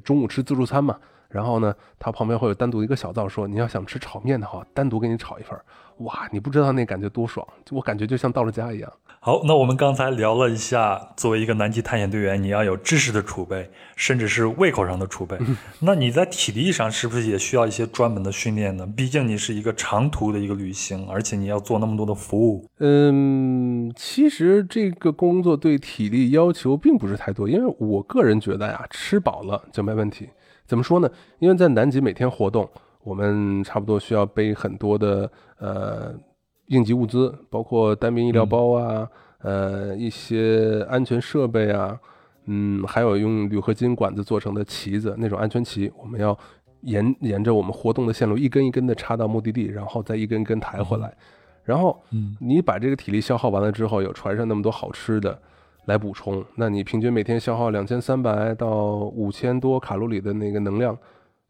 [0.03, 0.97] 中午吃自助餐嘛。
[1.29, 5.57] 然后呢，它旁边会有单独一个小灶，说你要想吃炒面的话，单独给你炒一份。
[5.99, 8.91] 哇，你不知道那感觉多爽，我感觉就像到了家一样。
[9.23, 15.37] 好，那我们刚才聊了一下，作为一个南极探险队员，你要有知识的储备，甚至是胃口上的储备。
[15.81, 18.87] 那你在体力上是不是也需要一些专门的训练呢？
[18.97, 22.67] 毕竟你是一个长途的一个旅行，而且你要做那么多的服务。
[22.79, 30.27] 嗯，其实这个工作对体力要求并不是太多，因为我个人觉得呀，吃饱了就没问题。
[30.65, 31.07] 怎么说呢？
[31.37, 32.67] 因为在南极每天活动，
[33.03, 36.11] 我们差不多需要背很多的呃
[36.71, 39.07] 应急物资，包括单兵医疗包啊，
[39.39, 41.99] 呃一些安全设备啊，
[42.45, 46.37] 嗯，还有用铝合金管子做成的旗子，那种安全旗，我们要
[46.81, 51.13] 沿沿着我们活动的线路一根一根的插到目的地，然后再一根一根抬回来。
[51.63, 55.39] 然后，嗯，你把这个体力消耗完了之后，有船上那么多好吃的。
[55.85, 60.95] 来补充，那你平均每天消耗两千三百到五千多卡路里的那个能量，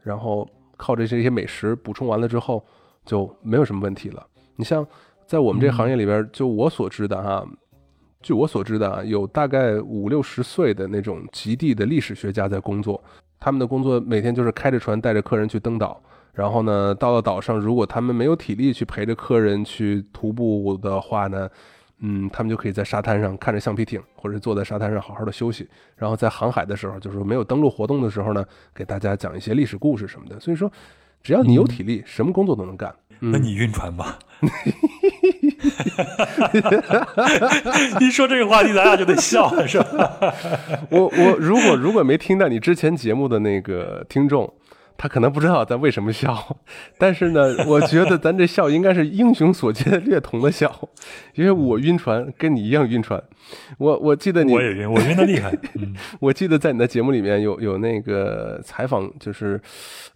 [0.02, 0.48] 然后
[0.78, 2.64] 靠着这些美食补充完了之后，
[3.04, 4.26] 就没有什么问题了。
[4.56, 4.88] 你像
[5.32, 7.48] 在我们这行业里边，就我所知的哈，
[8.22, 13.02] 据我所知的啊，有大概五六十岁的那种极地的历史学家在工作，
[13.40, 16.04] 他们的工作每天就是开着船带着客人去登岛，
[16.34, 21.50] 然后呢，到了岛上，如果他们没有体力去陪着客人去徒步的话呢？
[22.02, 25.66] 嗯，他们就可以在沙滩上看着橡皮艇，或者坐在沙滩上好好的休息。
[25.96, 28.44] 然后在航海的时候，就是说没有登陆活动的时候呢，
[28.76, 30.38] 给大家讲一些历史故事什么的。
[30.42, 30.70] 所以说，
[31.24, 32.94] 只要你有体力，什么工作都能干。
[33.24, 34.18] 那你晕船吧？
[38.00, 40.34] 一说这个话题，咱俩就得笑，是吧？
[40.90, 44.52] 我我如果如果没听到你之前节目的那个听众。
[45.02, 46.56] 他可能不知道咱为什么笑，
[47.00, 50.72] 但是呢，我觉得咱这笑应该是英雄所见略同的笑，
[51.34, 53.20] 因为我晕船跟你一样晕船。
[53.80, 55.52] 我我记得你我也晕，我晕的厉害。
[56.22, 59.60] 我记得在你的节目里面有有那个采访，就是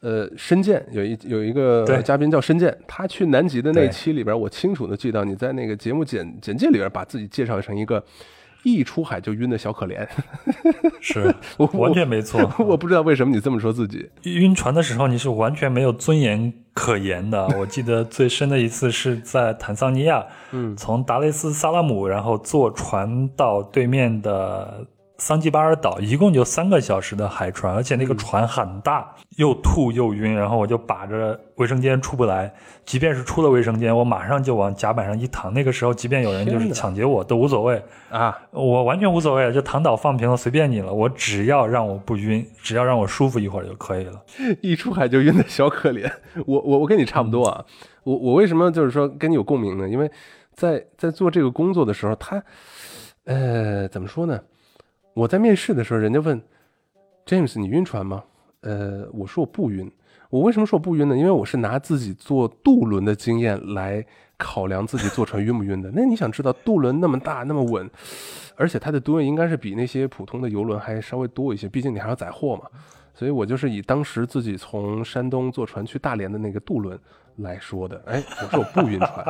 [0.02, 8.04] 呃申健有一有一个嘉宾叫申健，他去南极的那期里边，我清楚的记到你在那个节目简简介里边把自己介绍成一个。
[8.66, 10.06] 一出海就晕的小可怜，
[11.00, 12.42] 是完全没错。
[12.58, 14.10] 我不知道为什么你这么说自己。
[14.24, 17.48] 晕船的时候你是完全没有尊严可言的。
[17.58, 24.86] 我记得最深的一次是在坦桑尼亚，嗯，从达雷斯萨拉姆，然后坐船到对面的。
[25.18, 32.54] 桑吉巴尔岛一共就三个小时的海船，而且那个船很大，又吐又晕，然后我就把着卫生间出不来。
[32.86, 35.54] 即便是出了卫生间，我马上就往甲板上一躺。
[35.54, 40.94] 那个时候，即便有人就是抢劫我都无所谓啊，我完全无所谓，就躺倒放平了，随便你了。
[40.94, 44.22] 我只要让我不晕，只要让我舒服一会儿就可以了。
[44.62, 46.12] 一出海就晕的小可怜，
[46.46, 47.64] 我我我跟你差不多啊。
[48.04, 49.88] 我我为什么就是说跟你有共鸣呢？
[49.90, 50.12] 因为
[50.54, 52.44] 在在做这个工作的时候，他
[53.24, 54.40] 呃怎么说呢？
[55.16, 56.40] 我在面试的时候，人家问
[57.26, 58.22] James 你晕船吗？
[58.60, 59.90] 呃，我说我不晕。
[60.30, 61.16] 我为什么说我不晕呢？
[61.16, 64.06] 因为我是拿自己坐渡轮的经验来
[64.36, 65.90] 考量自己坐船晕不晕的。
[65.96, 67.90] 那你想知道渡轮那么大那么稳，
[68.58, 72.64] 而且它的吨位应该是比那些普通的游轮还稍微多一些，毕竟你还要载货嘛。
[73.14, 77.00] 所以我就是以当时自己从山东坐船去大连的那个渡轮
[77.38, 78.04] 来说的。
[78.06, 79.26] 哎，我说我不晕船。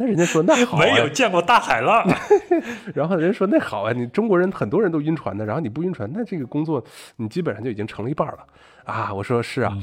[0.00, 2.06] 那人家说那好，没有见过大海浪。
[2.94, 6.82] 然后人家说那好啊，你中国人很多人都晕船的，然后你不晕船，那这个工作
[7.16, 8.38] 你基本上就已经成了一半了
[8.84, 9.12] 啊！
[9.12, 9.76] 我说是啊，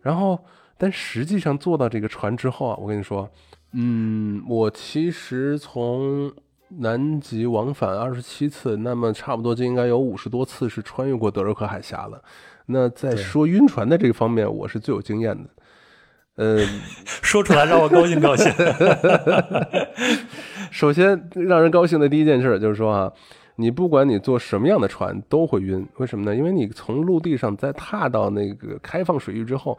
[0.00, 0.42] 然后
[0.78, 3.30] 但实际上坐到这个船之后啊，我跟你说，
[3.72, 6.32] 嗯，我其实从
[6.78, 12.22] 南极往返二十七次，那么差不多就应该有五十多次是穿越过德尔克海峡了。
[12.64, 15.50] 那在说晕船的这个方面，我是最有经验的。
[16.36, 16.58] 呃，
[17.04, 18.50] 说出来让我高兴高兴。
[20.70, 23.12] 首先让人高兴的第一件事就是说啊，
[23.56, 26.34] 你不管你坐什么样的船都会晕，为什么呢？
[26.34, 29.78] 因为你从陆地上再踏到那个开放水域之后，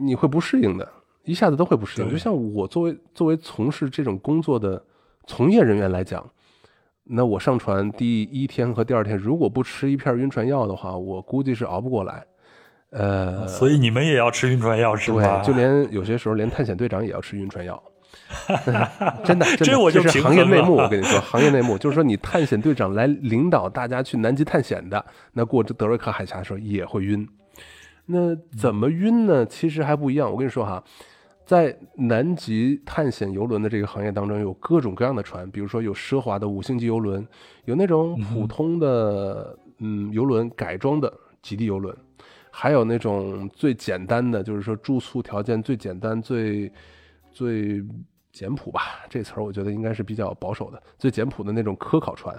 [0.00, 0.88] 你会不适应的，
[1.24, 2.10] 一下子都会不适应。
[2.10, 4.82] 就像我作为作为从事这种工作的
[5.26, 6.24] 从业人员来讲，
[7.04, 12.24] 那我上船第一天和第二天，如果不吃一片晕船药的话，我估计是熬不过来。
[12.90, 15.42] 呃，所以你们也要吃晕船药是吧？
[15.42, 17.82] 对，就连有些时候连探险队长也要吃晕船药，
[19.24, 20.76] 真的，这我就是行业内幕。
[20.76, 27.28] 我跟你说，行业内幕就是说，你探险队长来领导大家去南极探险的，那过这德瑞克海峡的时候也会晕。
[28.06, 29.44] 那怎么晕呢？
[29.44, 30.30] 其实还不一样。
[30.30, 30.82] 我跟你说哈，
[31.44, 37.26] 在南极探险游轮的这个行业当中，有各种各样的船，比如说有奢华的五星级游轮，
[37.64, 41.12] 有那种普通的嗯游轮改装的
[41.42, 41.96] 极地游轮，
[42.58, 46.72] 还有那种最简单的，就是说住宿条件最简单、最
[47.30, 47.84] 最
[48.32, 48.80] 简朴吧，
[49.10, 52.34] 这词儿我觉得应该是比较保守的，最简朴的那种科考船，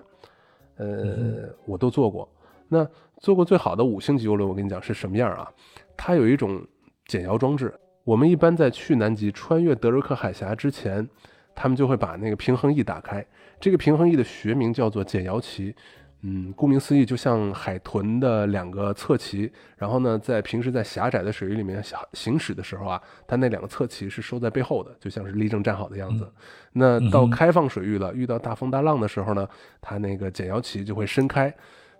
[0.77, 2.27] 呃，我都坐过。
[2.67, 2.83] 那
[3.19, 5.53] 做过最好的五星级游轮，我跟你讲是什么样啊？
[5.95, 6.65] 它有一种
[7.05, 7.71] 减摇装置。
[8.03, 11.07] 我们一般在去南极、穿越德瑞克海峡之前，
[11.53, 13.23] 他们就会把那个平衡翼打开。
[13.59, 15.75] 这个平衡翼的学名叫做减摇旗。
[16.21, 19.51] 嗯，顾名思义，就像海豚的两个侧鳍。
[19.77, 26.27] 然后呢，在平时在狭窄的水域里面行行驶的时候啊，它那两个侧鳍是收在背后的，就像是立正站好的样子。
[26.73, 29.47] 那到开放水域了，遇到大风大浪的时候呢，
[29.79, 31.53] 它那个减摇鳍就会伸开。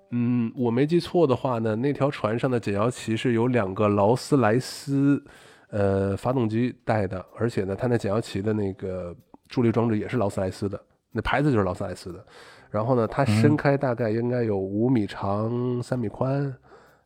[0.09, 5.23] 嗯，我没记错的话呢，那条船上的减摇旗是有两个劳斯莱斯，
[5.69, 9.15] 呃，发动机带的，而且呢，它那减摇旗的那个
[9.47, 12.25] 助力装置也是劳斯莱斯的，那牌子就是劳斯莱斯的。
[12.69, 16.53] 然后呢，它伸开大概应该有五米长，三米宽。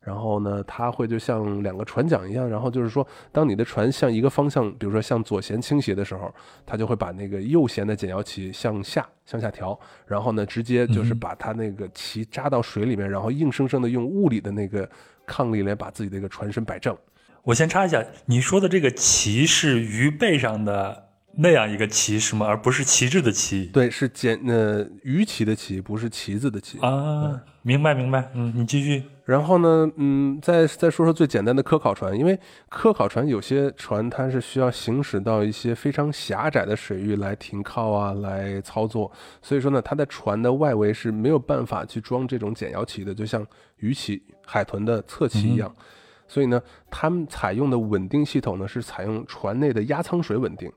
[0.03, 6.34] 然后呢，它会就像两个船桨一样，然后就是说，当你的船向一个方向，比如说向左舷倾斜的时候，
[6.66, 14.89] 它就会把那个右舷的减摇旗向下向下调，然后呢，直接就是把它那个旗扎到水里面，然后硬生生的用物理的那个
[15.28, 16.97] 抗力来把自己的一个船身摆正。
[17.43, 21.11] 我先插一下，你说的这个旗是鱼背上的。
[21.38, 22.46] 那样一个旗是吗？
[22.46, 23.66] 而不是旗帜的旗。
[23.68, 27.42] 对，是简呃鱼旗的旗，不是旗子的旗啊。
[27.62, 29.04] 明白明白，嗯，你继续。
[29.24, 32.38] 然后呢，嗯，再再说说最简单的科考船，因为
[32.70, 39.10] 科考船有些船它是需要行驶到一些非常狭窄的水域来停靠啊，来操作，
[39.42, 43.46] 所以说呢，它的船的外围是没有办法去装这种减摇旗的，就像
[43.78, 45.72] 鱼旗、海豚的侧鳍一样。
[46.28, 50.72] 所以呢，他们采用的稳定系统呢是采用船内的压舱水稳定。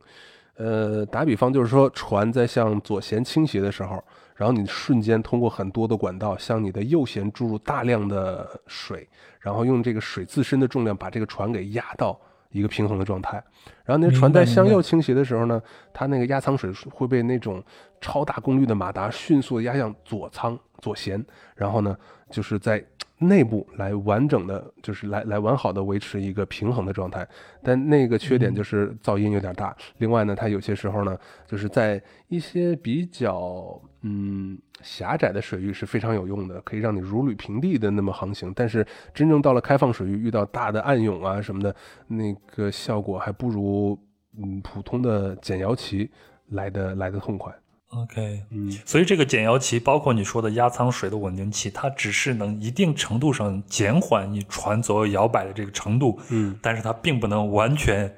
[0.57, 4.03] 呃，打比方就是说，船在向左舷倾斜的时候，
[4.37, 9.09] 然后你瞬间通过很多的管道向你的右舷注入大量的水，
[9.41, 12.19] 然后用这个水自身的重量把这个船给压到
[12.51, 13.43] 一个平衡的状态。
[13.85, 15.61] 然后那船在向右倾斜的时候呢，
[15.93, 17.63] 它那个压舱水会被那种
[18.01, 21.25] 超大功率的马达迅速压向左舱左舷，
[21.57, 21.97] 然后呢，
[22.31, 22.85] 就是在。
[23.19, 27.27] 内部来完整的，就是来来完好的维持一个平衡的状态，
[27.62, 29.75] 但那个缺点就是噪音有点大。
[29.99, 38.53] 另外呢，它有些时候呢，就是在一些比较嗯狭窄的水域是非常有用的，可以让你如履平地的那么航行。
[38.55, 38.85] 但是
[39.15, 41.75] 真正到了开放水域，遇到大的暗涌啊什么的，
[42.09, 43.99] 那个效果还不如
[44.37, 46.11] 嗯普通的减摇旗
[46.49, 47.55] 来的来的痛快。
[47.97, 58.12] OK，嗯，所以这个减摇旗，包括你说的压舱水的稳定器，它只是能一定程度上减缓你船左右摇摆的这个程度，嗯，但是它并不能完全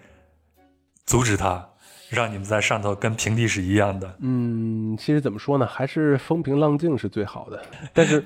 [1.04, 1.68] 阻止它。
[2.11, 4.14] 让你们在上头跟平地是一样的。
[4.20, 7.61] 嗯，其实怎么说呢，还是风平浪静是最好的。
[7.92, 8.22] 但是，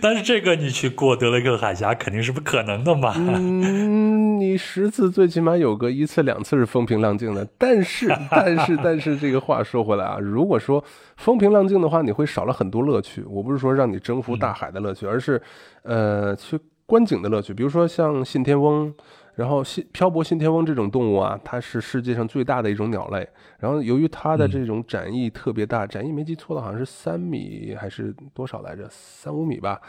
[0.00, 3.14] 但是这个你去过德雷克海峡肯定是不可能的嘛。
[3.16, 7.46] 嗯，你十次最起码有个一次两次是风平浪静的。
[7.58, 10.82] 但是， 但是，但是这个话说回来啊，如果说
[11.16, 13.22] 风平浪静的话，你会少了很多乐趣。
[13.28, 15.40] 我不是说让你征服大海的乐趣，而是
[15.82, 17.52] 呃去观景的乐趣。
[17.52, 18.94] 比如说像信天翁。
[19.34, 23.26] 然后新漂泊信天翁这种动物啊，它是世界上最大的一种鸟类。
[23.58, 28.86] 然后由于它的这种展翼特别大，展翼没记错的好像是三米还是多少来着？
[28.90, 29.80] 三五米吧。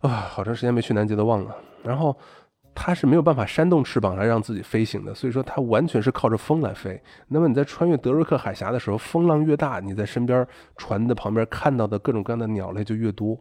[0.00, 1.56] 啊，好长时间没去南极都忘了。
[1.82, 2.14] 然后
[2.74, 7.00] 它是没有办法扇动翅膀来让自己飞行的，所以说它完全是靠着风来飞。
[7.28, 10.46] 那么你在穿越德瑞克海峡的时候，风浪越大，你在身边
[10.76, 13.38] 船的旁边看到的各种各样的鸟类就越多。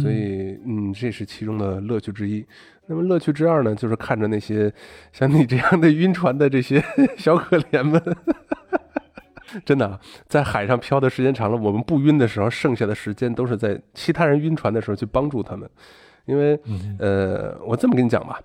[0.00, 2.46] 所以，嗯，这是其中的乐趣之一。
[2.86, 4.72] 那么乐趣之二呢，就是看着那些
[5.12, 6.82] 像你这样的晕船的这些
[7.16, 8.02] 小可怜们，
[9.64, 15.68] 真的在海上漂的时间长了，我们不晕的时候，剩下的时间都是在其他人晕船的时候去帮助他们。
[16.24, 16.58] 因为，
[16.98, 18.40] 呃，我这么跟你讲吧，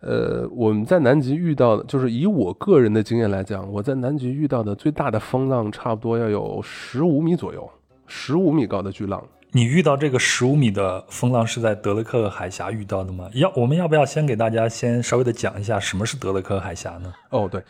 [0.00, 7.70] 呃，我们在南极遇到的，就是以我个人的经验来讲，我在南极遇到的最大的风浪，差不多要有十五米左右，
[8.06, 9.24] 十五米高的巨浪。
[9.56, 13.30] 你遇到这个十五米的风浪是在德雷克海峡遇到的吗？
[13.34, 17.14] 要我们要不要先给大家先稍微的讲一下什么是德雷克海峡呢？
[17.30, 17.62] 哦，对，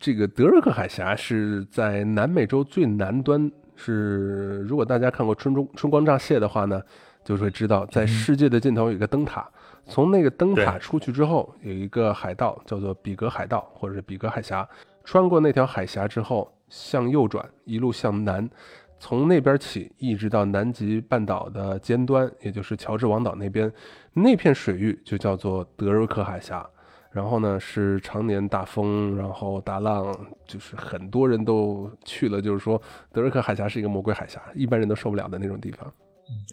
[0.00, 6.82] 这个德雷克海峡是在南美洲最南端，是如果大家看过《春中春光乍泄》的话呢，
[7.22, 9.48] 就会知道在世界的尽头有一个灯塔，
[9.86, 14.68] 从那个灯塔出去之后，有一个海盗叫做比格海盗或者是比格海峡，
[15.04, 18.50] 穿过那条海峡之后向右转，一路向南。
[18.98, 23.72] 从那边起一直到南极半岛的尖端，也就是乔治王岛那边，
[24.12, 26.68] 那片水域就叫做德瑞克海峡。
[27.10, 30.14] 然后呢，是常年大风，然后大浪，
[30.46, 32.80] 就是很多人都去了，就是说
[33.10, 35.90] 德瑞克海峡是一个魔鬼海峡，一般人都受不了的那种地方。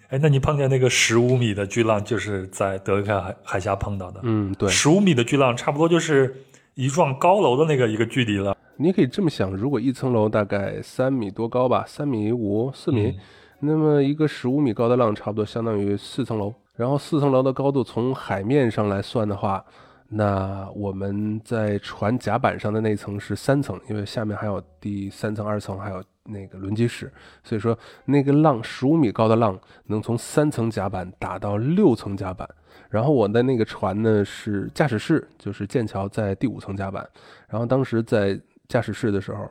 [0.08, 4.22] 哎，那你碰见那个十五米的巨浪，就是在德瑞克海海峡碰到的？
[4.24, 6.34] 嗯，对，十五米的巨浪差不多就是
[6.76, 8.56] 一幢高楼的那个一个距离了。
[8.76, 13.18] 你可以这么想，如果一层楼大概三米多高吧，三米五、四米，
[13.62, 16.54] 那么一个十五米高的浪，差不多相当于四层楼。
[16.76, 19.64] 然后四层楼的高度从海面上来算的话。
[20.08, 27.12] 那我们在船甲板上的那层是三层，因为下面还有第三层、二层，还有那个轮机室，
[27.44, 32.48] 所以说那个浪十五米高的浪能从三层甲板打到六层甲板。
[32.96, 37.06] 然后我的那个船呢是驾驶室，就是剑桥在第五层甲板。
[37.50, 38.40] 然后当时在
[38.70, 39.46] 驾驶室的时候，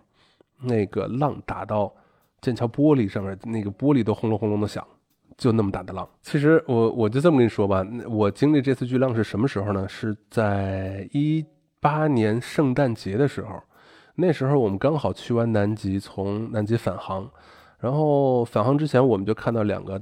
[0.62, 1.92] 那个浪打到
[2.40, 4.82] 剑桥玻璃上面，那个玻璃都轰隆轰隆的响。
[5.36, 9.86] 就那么大的浪，其实我我就这么跟你说吧，我经历这次巨浪是什么时候呢？
[9.88, 11.45] 是在一
[11.80, 13.61] 八年圣诞节的时候，
[14.14, 17.28] 那时候我们刚好去完南极，从南极返航，
[17.80, 20.01] 然后返航之前我们就看到两个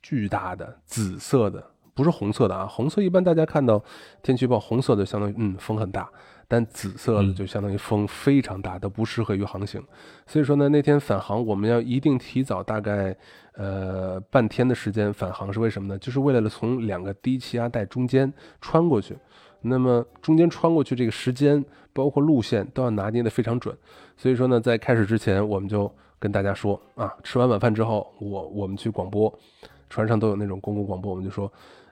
[0.00, 1.62] 巨大的紫色的，
[1.94, 3.82] 不是红色的啊，红色一般大家看到
[4.22, 6.08] 天气预报红色的相当于嗯风很大。
[6.52, 9.80] 但紫色的就相当于风非常大，都不适合于航行。
[10.26, 13.16] 所以说呢，那天返航我们要一定提早大概
[13.52, 15.96] 呃半天的时间返航，是为什么呢？
[16.00, 19.16] 就是为了从两个低气压带中间穿过去。
[19.60, 23.72] 那么中间穿过去这个时间，包括路线都要拿捏的非常准。
[24.16, 25.88] 所以说呢，在开始之前，我们就
[26.18, 29.32] 跟大家说啊，吃完晚饭之后，我我们去广播，
[29.88, 31.48] 船上都有那种公共广播，我们就说。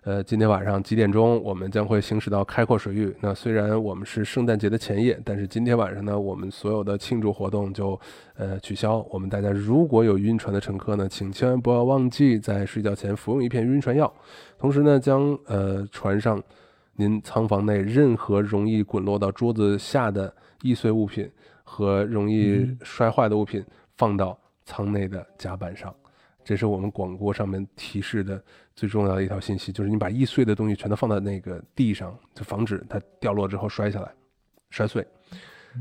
[0.09, 3.15] 呃，今天晚上几点钟，我们将会行驶到开阔水域。
[3.21, 8.01] 那虽然我们是圣诞节的前夜，但是今天晚上呢，我们所有的庆祝活动就
[8.37, 9.07] 呃取消。
[9.11, 14.11] 我们大家如果有晕船的乘客呢，请千万不要忘记在睡觉前服用一片晕船药。
[14.57, 16.43] 同时呢，将呃船上
[16.97, 21.31] 您舱房内任何容易滚落到桌子下的易碎物品
[21.63, 23.63] 和容易摔坏的物品
[23.99, 25.95] 放到舱内的甲板上。
[26.49, 28.43] 这是我们广播上面提示的
[28.75, 34.11] 最重要的一条信息，就是你把易碎的东西全都放在那个地上，就防止它掉落之后摔下来、
[34.71, 35.07] 摔碎。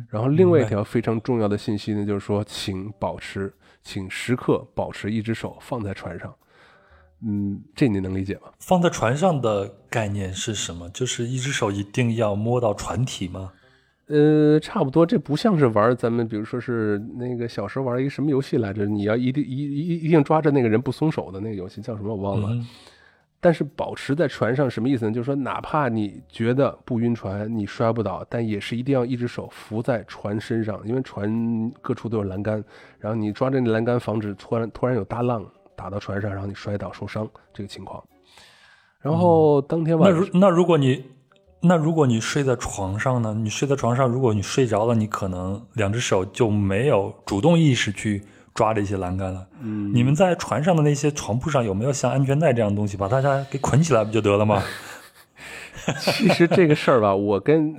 [0.10, 6.36] 然后另外一条非常重要的信息呢，就是说，请保持，请时刻保持一只手放在船上。
[7.22, 8.52] 嗯，这你能理解吗？
[8.60, 10.90] 放在船上的概念是什么？
[10.90, 13.54] 就是一只手一定要摸到船体吗？
[14.08, 18.86] 呃，差不多，这不像是玩咱们，比如说是那个小时候玩一个什么游戏来着？
[18.86, 22.16] 你要一定一一一定抓着那个人不松手的那个游戏叫什么？
[22.16, 22.50] 我忘了。
[23.42, 25.12] 但是保持在船上什么意思呢？
[25.12, 32.64] 就是说，哪怕你觉得不晕船，你摔不倒，但也是一定要一只手扶在船身上，因为船各处都有栏杆，
[33.00, 35.46] 然后你抓着那栏杆，防止突然突然有大浪
[35.76, 38.02] 打到船上，然后你摔倒受伤这个情况。
[39.02, 41.04] 然后当天晚上，那如那如果你。
[41.60, 43.34] 那如果你睡在床上呢？
[43.34, 49.48] 你睡在床上，如果你睡着了，你可能两只手就没有主动意识去抓这些栏杆了。
[49.62, 54.64] 嗯，你们在船上的那些床铺上有没有像安全带这样的东西，把大家给捆起来不就得了吗？
[56.00, 57.76] 其实这个事儿吧，我跟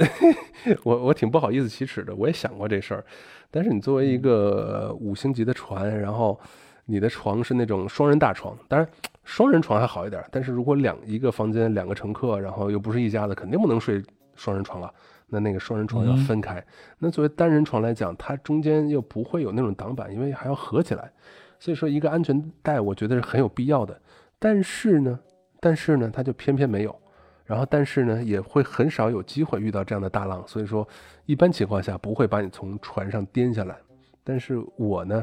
[0.83, 3.05] 我我挺不好意思启齿的，我也想过这事儿。
[3.51, 6.39] 但是你作为一个五星级的船，然后
[6.87, 8.89] 你的床是那种双人大床，当然。
[9.29, 14.03] 双人床还好一点，但是如果两一个房间两个乘客，然后又不是一家子，肯定不能睡
[14.35, 14.91] 双人床了。
[15.27, 16.65] 那那个双人床要分开。
[16.99, 21.13] 那作为单人床来讲，它中间又不会有那种挡板，因为还要合起来。
[21.59, 24.01] 所以说，一个安全带我觉得是很有必要的。
[24.39, 25.21] 但是呢，
[25.61, 27.01] 但是呢，它就偏偏没有。
[27.45, 30.43] 然后，但是呢，也会很少有机会遇到这样的大浪。
[30.49, 30.89] 所以说，
[31.27, 33.77] 一般情况下不会把你从船上颠下来。
[34.25, 35.23] 但是我呢，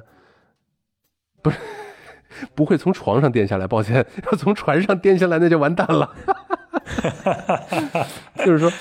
[1.41, 1.57] 不是。
[2.53, 6.13] 不会从床上跌下来，抱歉，要从船上跌下来那就完蛋了。
[8.45, 8.71] 就是说，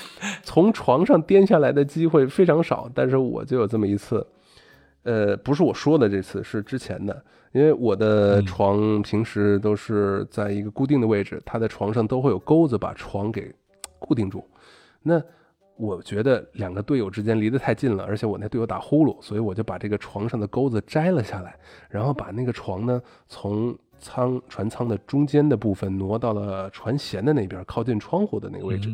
[0.43, 4.27] 从床上跌下来的机会非常少，但是我就有这么一次。
[5.05, 13.55] 呃，不是我说的这次，是之前的，因为我的床平时都是在一个固定的位置，它的床上都会有钩子把床给
[13.99, 14.47] 固定住。
[15.03, 15.23] 那
[15.77, 21.59] 我觉得两个队友之间离得太近了，而且我那队友打呼噜，所以我就把这个床上的钩子摘了下来，
[21.89, 28.89] 然后把那个床呢从舱船舱的中间的部分挪到了船舷的那边，靠近窗户的那个位置。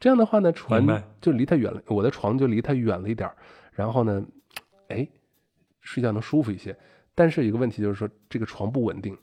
[0.00, 3.30] 这样的话呢，船就离他远了，我的床就离他远了一点
[3.72, 4.24] 然后呢，
[4.88, 5.06] 哎，
[5.80, 6.76] 睡觉能舒服一些。
[7.14, 9.16] 但是有个问题就是说，这个床不稳定。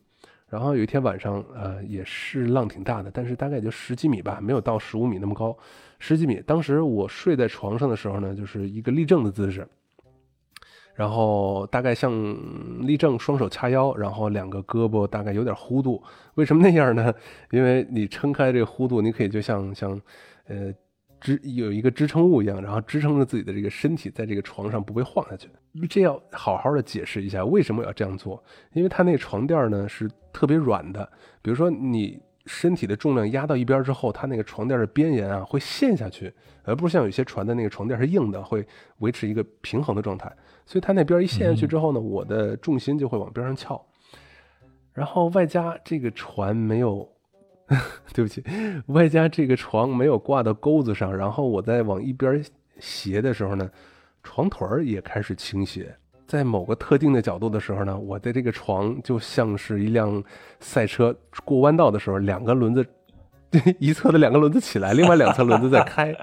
[0.50, 5.56] 然后有一天晚上，呃，也是浪挺大的，但是大概也就十几米吧，没有到十五米那么高，
[6.00, 6.41] 十几米。
[6.45, 9.68] 当时我睡在床上的时候呢，就是一个立正的姿势。
[10.95, 12.12] 然后大概像
[12.86, 16.04] 立正，双手掐腰，然后两个胳膊大概有点弧度。
[16.36, 17.14] 为什么那样呢？
[17.52, 20.02] 因为你撑开这个弧度，你可以就像像，
[20.47, 20.74] 呃，
[21.20, 25.49] 支有一个支撑物一样，然后支撑着自己的这个身体在这个床上不被晃下去。
[25.89, 28.43] 这要好好的解释一下为什么要这样做，
[28.74, 31.09] 因为它那个床垫呢是特别软的，
[31.41, 32.22] 比如说你。
[32.45, 38.65] 身体的重量压到一边之后，它那个床垫的边沿啊会陷下去，而不是像有些船的那个床垫是硬的，会
[38.99, 40.36] 维持一个平衡的状态。
[40.65, 43.80] 所以它那边一陷下去之后呢，我的重心就会往边上翘。
[44.93, 47.07] 然后外加这个船没有，
[48.13, 48.43] 对不起，
[48.88, 52.43] 外加这个床没有挂到钩子上，然后我在往一边
[52.80, 53.70] 斜的时候呢，
[54.24, 55.95] 床腿儿也开始倾斜。
[56.26, 60.24] 在某个特定的角度的时候呢，我的这个床就像是一辆
[60.59, 62.86] 赛车过弯道的时候，两个轮子
[63.80, 66.15] 一侧的两个轮子起来，另外两侧轮子在开。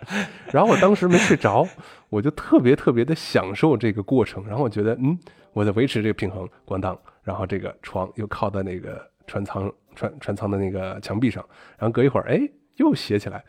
[0.53, 1.67] 然后我当时没睡着，
[2.09, 4.47] 我就特别特别的享受这个过程。
[4.47, 5.19] 然后我觉得，嗯，
[5.53, 11.45] 我在维持这个平衡，咣当，然后这个床又靠在那个船舱船船舱的那个墙壁上，
[11.77, 13.45] 然后隔一会儿，哎，又斜起来。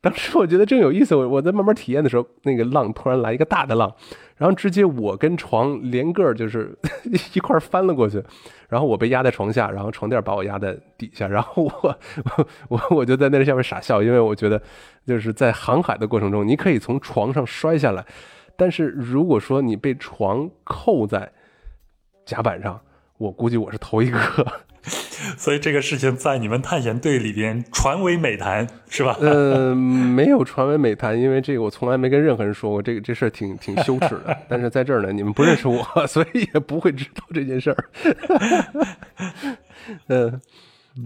[0.00, 3.92] 当时我觉得正有意思，我我在慢慢体验的时候，那个浪突然来一个大的浪，
[4.36, 6.72] 然后直接我跟床连个儿就是
[7.34, 8.22] 一块翻了过去，
[8.68, 11.98] 然后我被压在床下，然后床垫把我压在底下，然后我
[12.68, 14.62] 我我就在那下面傻笑，因为我觉得
[15.04, 18.06] 就是在航海的过程中，你可以从床上摔下来，
[18.56, 21.32] 但是如果说你被床扣在
[22.24, 22.80] 甲板上，
[23.18, 24.18] 我估计我是头一个。
[25.36, 29.16] 所以这个事情在你们探险队里边传为美谈，是吧？
[29.22, 34.36] 呃，没有传为美谈，因为这个我从来没跟任何人说过，这个这事儿挺挺羞耻的。
[34.48, 37.84] 但是在这儿呢，你们不认识我，所以也不会知道这件事儿。
[40.08, 40.40] 嗯，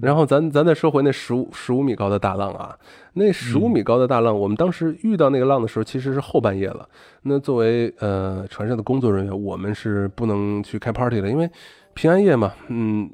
[0.00, 2.76] 然后咱咱再说回那十五十五米高的大浪啊，
[3.14, 6.88] 那十五米高的大浪，我们当时遇到那个浪的时候，其实是后半夜了。
[7.22, 11.48] 那作为呃船上的工作人员，我们是不能去开 party 的，因为
[11.94, 13.10] 平安夜嘛，嗯。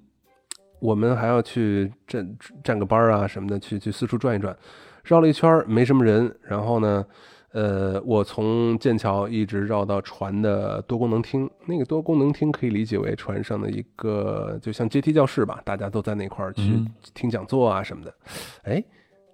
[0.80, 4.56] 我们还要去站站个班啊什么的，去去四处转一转，
[5.04, 6.32] 绕了一圈没什么人。
[6.42, 7.04] 然后呢，
[7.52, 11.50] 呃，我从剑桥一直绕到船的多功能厅。
[11.66, 18.14] 那个多功能厅可以理解为船上的一个，就像阶梯教室吧，大家都在那块儿去听讲座啊什么的。
[18.62, 18.82] 哎，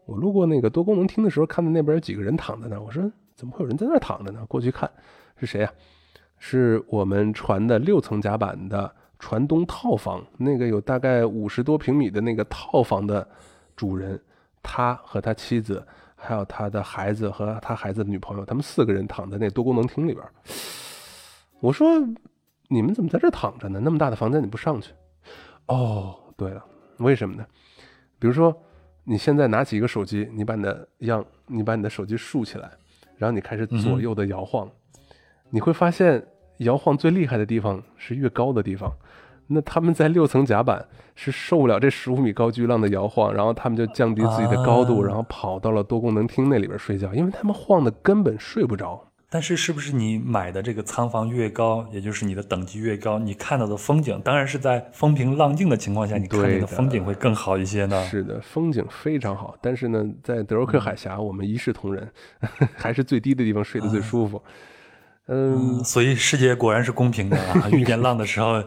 [0.06, 3.02] 我路过那个多功能厅的时候，看到那边有几个人躺在那儿，我说
[3.34, 4.44] 怎么会有人在那儿躺着呢？
[4.48, 4.90] 过去看，
[5.36, 5.70] 是谁呀？
[6.38, 8.94] 是我们船的六层甲板的。
[9.24, 13.26] 船东套房那个有大概五十多平米的那个套房的
[13.74, 14.20] 主人，
[14.62, 15.82] 他和他妻子，
[16.14, 20.22] 还有他的孩子和他孩子的女朋友，他们四个人躺在那多功能厅里边。
[21.58, 22.06] 我说
[22.68, 23.80] ：“你们怎么在这躺着呢？
[23.82, 24.92] 那么大的房间你不上去？”
[25.68, 26.62] 哦，对了，
[26.98, 27.46] 为什么呢？
[28.18, 28.54] 比如说，
[29.04, 32.70] 你现在拿起一个手机，你把你的样，你把你的手机竖起来，
[33.16, 34.70] 然后你开始左右的摇晃，
[35.48, 36.22] 你会发现。
[36.58, 38.92] 摇晃最厉害的地方是越高的地方，
[39.48, 49.08] 那他们在六层甲板是受不了这十五米高巨浪的摇晃，然后他们就降低自己的高度，然后跑到了多功能厅那里边睡觉，因为他们晃的根本睡不着。
[49.30, 58.00] 但是，是不是你买的这个仓房越高，也就是你的等级越高，你看到的风景当然是在风平浪静的情况下，你看到的风景会更好一些呢？
[58.04, 59.56] 是的，风景非常好。
[59.60, 62.08] 但是呢，在德洛克海峡，我们一视同仁，
[62.76, 64.40] 还是最低的地方睡得最舒服。
[64.46, 64.52] 嗯，
[65.82, 67.66] 所以世界果然是公平的啊！
[67.72, 68.62] 遇见浪的时候，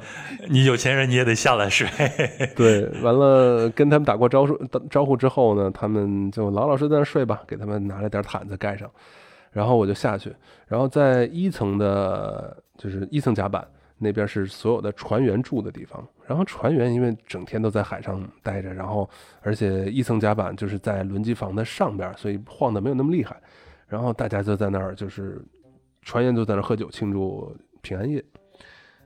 [0.50, 1.88] 你有钱人你也得下来睡。
[2.56, 4.58] 对，完了跟他们打过招呼
[4.90, 8.90] 招呼之后呢，他们就老老实实在那睡吧，给他们拿了点毯子盖上，
[9.52, 10.36] 然后我就下去，
[10.66, 13.64] 然后在一层的，就是一层甲板
[14.00, 19.08] 那边是所有的船员住的地方，然后船员因为整天都在海上待着，然后
[19.42, 23.38] 而且一层甲板就是在轮机房的上边，所以晃的没有那么厉害，
[23.88, 25.40] 然后大家就在那儿就是。
[26.08, 28.24] 船员就在那喝酒庆祝平安夜，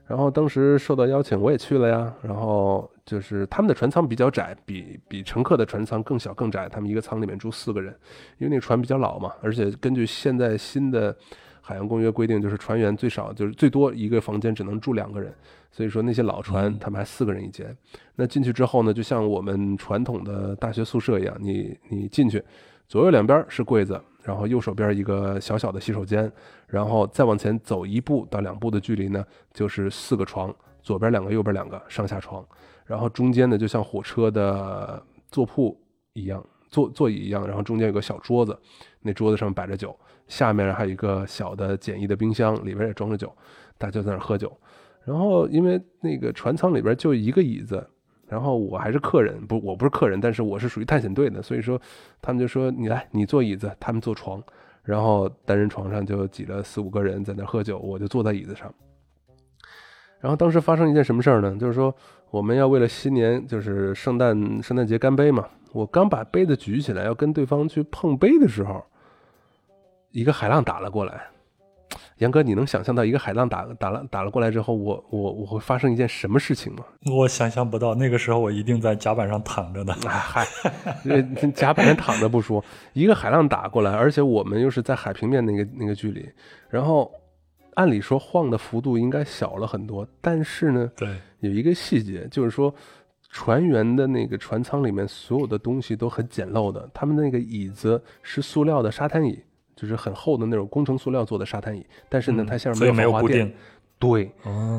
[0.06, 2.14] 然后当时受到邀请，我也去了呀。
[2.22, 6.68] 然后就是他们的船舱比较窄，比比乘客的船舱更小更窄。
[6.68, 7.92] 他们一个舱里面住四个人，
[8.38, 11.12] 因为那个船比较老嘛，而且根据现在新的
[11.60, 15.34] 海洋公约规定，就是船员最少就是最多一个房间只能住两个人。
[15.72, 17.76] 所以说那些老船他们还四个人一间。
[18.14, 22.40] 那进去之后呢，就像我们传统的大学宿舍一样，你你进去，
[22.86, 24.00] 左右两边是柜子。
[24.22, 26.30] 然后右手边一个小小的洗手间，
[26.66, 32.44] 然后再往前走一步到两步的距离呢，就是四个床，左边两个，右边两个上下床，
[32.86, 35.76] 然后中间呢就像火车的坐铺
[36.12, 38.56] 一样，座座椅一样，然后中间有个小桌子，
[39.00, 39.98] 那桌子上摆着酒，
[40.28, 43.32] 下面还有一个小的简易的冰箱，里边也装着酒，
[43.76, 44.56] 大家就在那喝酒，
[45.04, 47.88] 然后因为那个船舱里边就一个椅子。
[48.32, 51.78] 然后我还是客人，不，我不是客人，但是我是属于探险队的，所以说
[52.22, 54.42] 他们就说你来，你坐椅子，他们坐床，
[54.82, 58.72] 然后单人床上就挤了四五个人在那喝酒，我就坐在椅子上。
[60.18, 61.54] 然后当时发生一件什么事儿呢？
[61.60, 61.94] 就是说
[62.30, 65.46] 我们要为了新年，就是圣诞圣诞节干杯嘛。
[65.72, 68.82] 我刚把杯子举起来要跟对方去碰杯的时候，
[70.10, 71.31] 一个海浪打了过来。
[72.22, 76.84] 杨哥，你能想象到一个海浪打打了打了过来之后，我我我会发生一件什么事情吗？
[77.04, 79.92] 我想象不到，那个时候我一定在甲板上躺着的。
[79.92, 80.46] 嗨，
[81.52, 86.24] 甲板上躺着不说，一个海浪打过来，而且我们又是在海平面那个那个距离，
[86.70, 87.10] 然后
[87.74, 92.72] 按理说晃的幅度应该小了很多，但是呢，对，有一个细节就是说，
[93.30, 99.42] 船员的那个船舱里面所有的东西都很简陋的，他们那个椅子是塑料的沙滩椅。
[99.82, 103.52] 就是很厚的那种工程塑料做的沙滩椅，但是呢，它下面没有滑垫。
[103.98, 104.32] 对，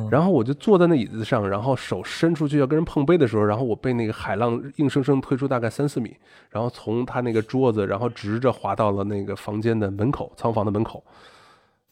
[0.10, 6.16] 然后我就坐在那椅子上，然后手伸出去要跟人碰杯的时候，然后我被那个海浪硬生生推出大概三四米，
[6.50, 11.04] 然后从他那个桌子，然后直着滑到了那个房间的门口，仓房的门口。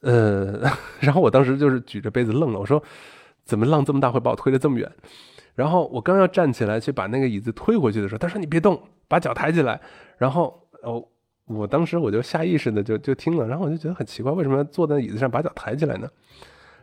[0.01, 0.61] 呃，
[0.99, 2.81] 然后我当时就是举着杯子愣了，我说
[3.45, 4.91] 怎么浪这么大会把我推得这么远？
[5.55, 9.79] 然后我刚要站起来去把那个椅子推回去的时候，他说你别动，把脚抬起来。
[10.17, 11.01] 然后哦。
[11.53, 16.07] 我当时我就下意识的就就听了，然后我就觉得很奇怪，为什么要坐在椅子上把脚抬起来呢？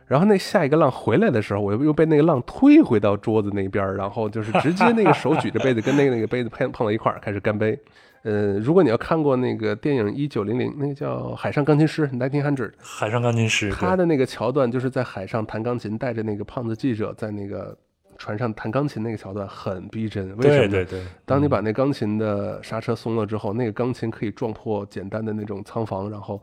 [0.07, 7.79] 然后那下一个浪回来的时候，我又又被那个浪推回到桌子那边，然后就是直接那个手举着杯子跟那个那个杯子碰碰到一块儿，开始干杯。
[8.23, 17.77] 呃，如果你要看过那个电影一九零零，那个叫《海上钢琴师》（Nineteen Hundred），海上钢琴师，他的那个桥段就是在海上弹钢琴，带着那个胖子记者在那个。
[18.19, 20.67] 船上弹钢琴那个桥段很逼真，为什么？
[20.67, 21.03] 对对对。
[21.25, 26.39] 当你把那钢琴的刹车松了之后，那个钢琴可以撞破简单的那种仓房，然后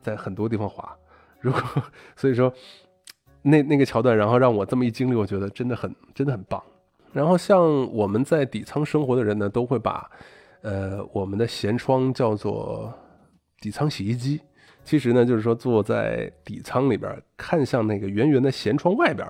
[0.00, 0.96] 在很多地方滑。
[1.40, 1.60] 如果
[2.14, 2.50] 所以说，
[3.42, 6.62] 那那个桥段，然后让我这么一经历，我觉得真的很真的很棒。
[7.12, 7.60] 然后像
[7.92, 10.08] 我们在底舱生活的人呢，都会把
[10.62, 12.94] 呃我们的舷窗叫做
[13.60, 14.40] 底舱洗衣机。
[14.84, 19.26] 其实呢，就是说坐在底舱里边，看向那个圆圆的舷窗外边。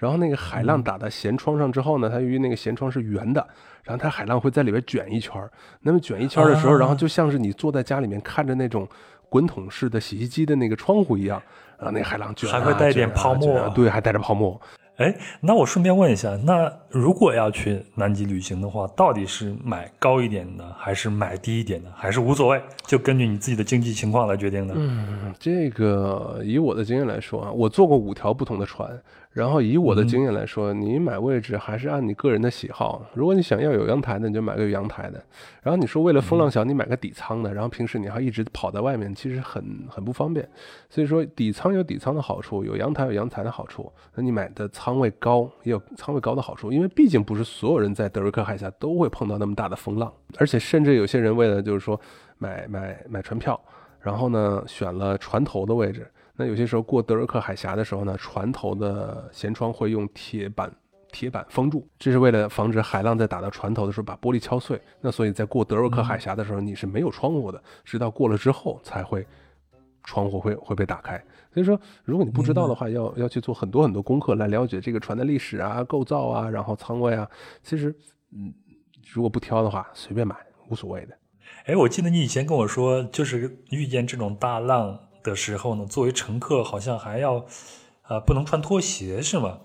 [0.00, 3.46] 然后那个海浪打到舷窗上之后呢，它由于那个舷窗是圆的，
[3.84, 5.50] 然后它海浪会在里边卷一圈儿。
[5.82, 8.88] 那么卷一圈的时候，然后就像是你坐在家里面看着那种
[9.28, 11.40] 滚筒式的洗衣机的那个窗户一样，
[11.76, 14.58] 然后，那海浪卷还会带点泡沫，对，还带着泡沫。
[14.96, 24.74] 哎，那我顺便问一下，那如果要去南极旅行的话，到底是买高一点的，还是买低一点的，还是无所谓，就根据你自己的经济情况来决定的？
[24.76, 28.90] 嗯，这个以我的经验来说啊，我坐过五条不同的船。
[29.32, 33.06] 然后以我的经验来说，你买位置还是按你个人的喜好。
[33.14, 35.22] 如果你想要有阳台的，你就买个有阳台的。
[35.62, 40.48] 然后你说为了风浪小，你买个底舱的，然后平时你还一直跑在外面，其实很很不方便。
[40.88, 43.90] 所以说底舱有底舱的好处，有阳台有阳台的好处。
[44.16, 51.98] 那你买的仓位高也有仓位高的好处，因为毕竟不是所有人在德瑞克海峡都会碰到那么大的风浪，而且甚至有些人为了就是说
[52.38, 53.58] 买买买船票，
[54.00, 56.04] 然后呢选了船头的位置。
[56.40, 60.74] 那有些时候过德尔克海峡的时候呢，船头的舷窗会用铁板
[61.12, 64.80] 铁板封住，这是为了防止海浪在打到船头的时候把玻璃敲碎。
[65.02, 69.26] 那所以在过德尔克海峡的时候，你是没有窗户的，直到过了之后才会
[70.02, 71.22] 窗户会会被打开。
[71.52, 77.28] 所以说，如果你不知道的话，要要去做很多很多功课来了解这个船的历史啊、构造啊，然后舱位啊。
[77.62, 77.94] 其实，
[78.32, 78.50] 嗯，
[79.12, 80.34] 如果不挑的话，随便买
[80.70, 81.18] 无所谓的。
[81.66, 85.09] 哎，我记得你以前跟我说，就是遇见这种大浪。
[85.22, 87.44] 的时候呢，作为乘客好像还要，
[88.08, 89.58] 呃，不能穿拖鞋是吗？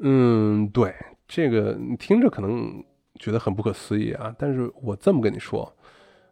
[0.00, 0.92] 嗯，对，
[1.28, 2.82] 这个你听着可能
[3.20, 5.72] 觉得很不可思议啊，但是我这么跟你说，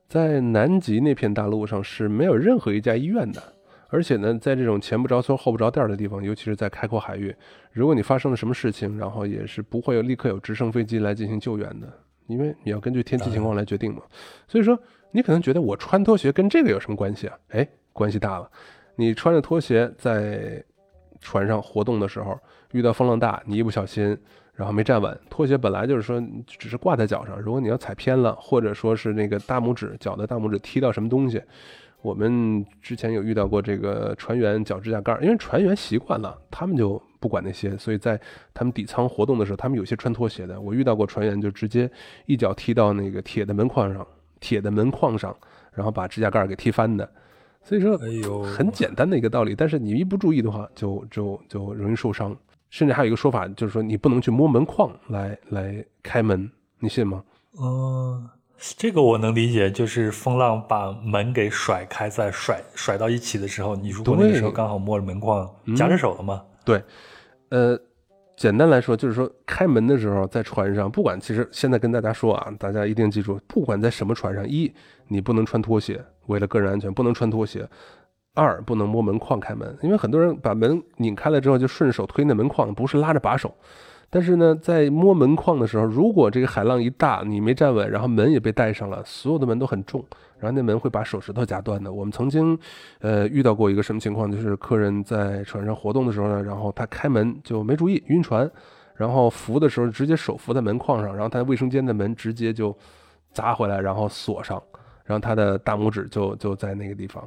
[0.08, 3.40] 在南极那片大陆上是没有任何一家医院的，
[3.88, 7.34] 而且呢，在这种前不着村后不着店的地方，尤其是在开阔海域，
[7.70, 11.86] 如果你发生了什么事情，然后也是不会有立刻有直升飞机来进行救援的，
[12.26, 14.02] 因为你要根据天气情况来决定嘛。
[14.48, 14.76] 所以说，
[15.12, 17.38] 你可能觉得我穿拖鞋跟这个有什么关系啊？
[17.50, 17.68] 哎。
[17.92, 18.50] 关系大了，
[18.96, 20.62] 你穿着拖鞋在
[21.20, 22.38] 船上活动的时候，
[22.72, 24.16] 遇到风浪大，你一不小心，
[24.54, 31.40] 然后没站稳，拖鞋本来就是说只是挂在脚上，如果你要踩偏了，或者说是那个大拇指脚的大拇指踢到什么东西，
[32.00, 38.20] 我们之前有遇到过这个船员脚指甲盖，因为船员习惯了，他们就不管那些，所以在
[38.52, 41.88] 他们底舱活动的时候，他们有些穿拖鞋的，我遇到过船员就直接
[42.26, 44.04] 一脚踢到那个铁的门框上，
[44.40, 45.36] 铁的门框上，
[45.72, 47.08] 然后把指甲盖给踢翻的。
[47.62, 52.36] 所以说，哎呦，很简单的一个道理，但是你一不注意的话，就就就容易受伤。
[52.70, 57.22] 甚至还有一个说法，就是说你不能去摸门框来来开门，你信吗？
[57.60, 66.42] 嗯，这个我能理解，就是风浪把门给甩开，在甩甩到一起的时候，你如果那个时候刚好摸着门框夹着手了吗？
[66.64, 66.82] 对，
[67.50, 67.78] 呃。
[68.34, 74.72] 简单来说，就是说开门的时候，在船上，不管其实现在跟大家说啊，大家一定记住，不管在什么船上，一
[75.06, 77.68] 你不能穿拖鞋，为了个人安全不能穿拖鞋。
[78.34, 83.54] 二不能摸门框开门，因为很多人把门拧开了之后就顺手推那门框，不是拉着把手。
[84.08, 90.02] 但是呢，在摸门框的时候，如果这个海浪一大，你没站稳，然后门也被带上了，所有的门都很重，
[90.38, 91.92] 然后那门会把手指头夹断的。
[91.92, 92.58] 我们曾经，
[93.00, 98.50] 呃，遇到过一个什么情况，就是客人在船上活动的时候呢，然后他开门就没注意晕船，
[98.96, 102.74] 然后扶的时候直接手扶在门框上，然后他卫生间的门直接就
[103.32, 104.62] 砸回来，然后锁上，
[105.04, 107.26] 然后他的大拇指就就在那个地方，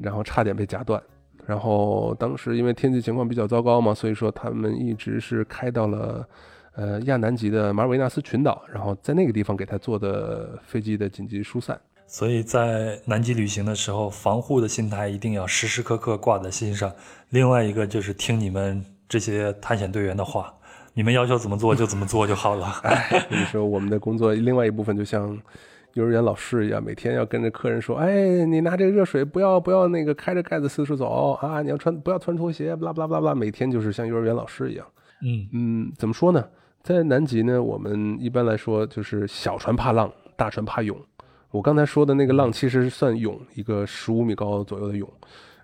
[0.00, 1.02] 然后差点被夹断。
[1.46, 6.26] 然后当时因为天气情况比较糟糕嘛，所以说他们一直是开到了，
[6.74, 11.78] 呃亚南极的马尔维纳斯群岛，然后在那个地方给他做的飞机的紧急疏散。
[12.06, 16.90] 所以在南极旅行的时候，防护的心态一定要时时刻刻挂在心上。
[17.28, 20.54] 另外一个就是听你们这些探险队员的话，
[20.94, 22.66] 你们要求怎么做就怎么做就好了。
[22.84, 25.38] 哎，你说我们的工作另外一部分就像。
[25.94, 31.62] 幼儿园老师一样，每天要跟着客人说：“哎，你拿这个热水，不要不要那个开着盖子四处走啊！
[31.62, 34.84] 你要穿不要穿拖鞋，巴拉巴拉巴拉。”每天就是像幼儿园老师一样。
[35.22, 36.44] 嗯嗯，怎么说呢？
[36.82, 41.00] 在南极呢，我们一般来说就是小船怕浪，大船怕涌。
[41.52, 45.08] 我刚才说的那个浪其实算涌，一个十五米高左右的涌。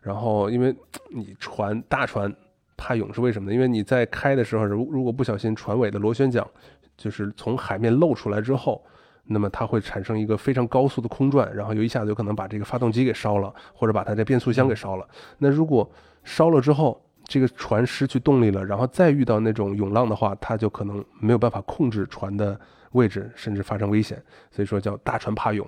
[0.01, 0.73] 然后，因为
[1.11, 2.33] 你船大船
[2.77, 3.55] 怕涌是为什么呢？
[3.55, 6.47] 因为你在开的时候，如如果不小心船尾的螺旋桨
[6.97, 8.81] 就是从海面露出来之后。
[9.33, 15.09] 那么它会产生一个非常高速的空转，然后有一下子有可能把这个发动机给烧了，或者把它的变速箱给烧了。
[15.39, 15.89] 那如果
[16.25, 22.59] 烧了之后，这个船失去动力了，然后再遇到那种涌浪的话，它就可能没有办法控制船的
[22.91, 24.21] 位置，甚至发生危险。
[24.51, 25.65] 所以说叫大船怕涌。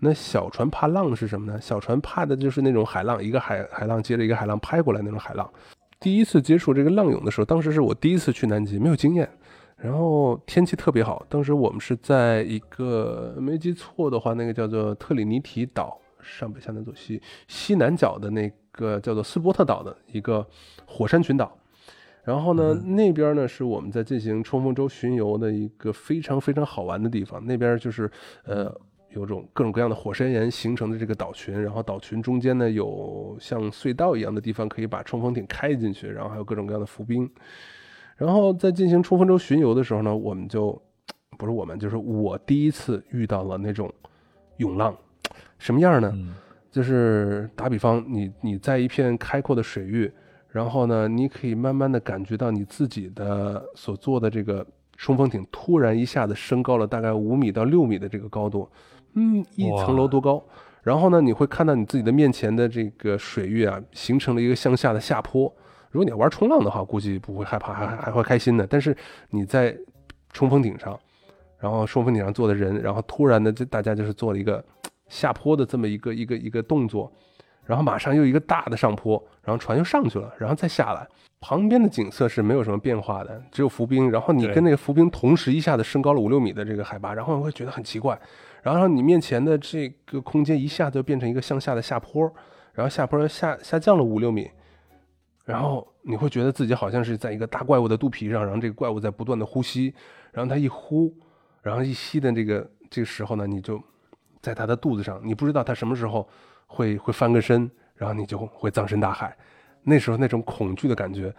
[0.00, 1.60] 那小船怕浪是什么呢？
[1.60, 5.48] 小船怕的就是那种海浪，一个海海浪接着一个海浪拍过来那种海浪。
[6.00, 9.30] 第一次接触这个浪涌的时候，当时是我第一次去南极，没有经验。
[9.84, 20.46] 然后天气特别好，当时我们是在一个没记错的话，那个叫做特里尼提岛上北下南左西西南角的那个叫做斯波特岛的一个
[20.86, 21.54] 火山群岛。
[22.22, 27.44] 然后呢，那边呢是我们在进行冲锋舟巡游的一个非常非常好玩的地方。
[27.44, 28.10] 那边就是
[28.46, 28.74] 呃
[29.10, 37.30] 有种各种各样的火山岩形成的这个岛群，然后岛群中间呢有像隧道一样的地方可以把冲锋艇开进去，然后还有各种各样的浮冰。
[38.16, 40.80] 然后在进行冲锋舟巡游的时候呢，我们就
[41.36, 43.92] 不是我们，就是我第一次遇到了那种
[44.58, 44.96] 涌浪，
[45.58, 46.12] 什么样呢？
[46.70, 50.10] 就是打比方，你你在一片开阔的水域，
[50.48, 58.68] 然后呢，你可以慢慢的感觉到你自己的所做的这个冲锋艇突然一下子升高了大概五米到六米的这个高度，
[59.14, 60.44] 嗯，一层楼多高。
[60.82, 65.52] 然后呢，你会看到你自己的面前的这个水域啊，形成了一个向下的下坡。
[65.94, 68.66] 如果你要玩冲浪的话，估计不会害怕，还还会开心的。
[68.66, 68.96] 但是
[69.30, 69.78] 你在
[70.32, 70.98] 冲锋顶上，
[71.56, 74.62] 然后冲锋顶上坐的人，然后突然的，就大家就是做了一个
[75.08, 77.12] 下坡的这么一个一个一个动作，
[77.64, 81.06] 然后马上又一个大的上坡，然后船又上去了，然后再下来，
[81.40, 84.10] 旁边的景色是没有什么变化的，只有浮冰。
[84.10, 88.20] 然后你跟那个浮冰同时一下子升高了五六米的这个海拔，然后会觉得很奇怪。
[88.64, 92.28] 然后你面前的这个空间一下子就变成一个向下的下坡，
[92.72, 94.50] 然后下坡下下降了五六米。
[95.44, 99.94] 然后你会觉得自己好像是在一个大怪物的肚皮上，然后这个怪物在不断的呼吸，
[100.32, 101.14] 然后它一呼，
[101.60, 103.82] 然后一吸的这个这个时候呢，你就
[104.40, 106.26] 在它的肚子上，你不知道它什么时候
[106.66, 109.36] 会会翻个身，然后你就会葬身大海。
[109.82, 111.34] 那时候那种恐惧的感觉，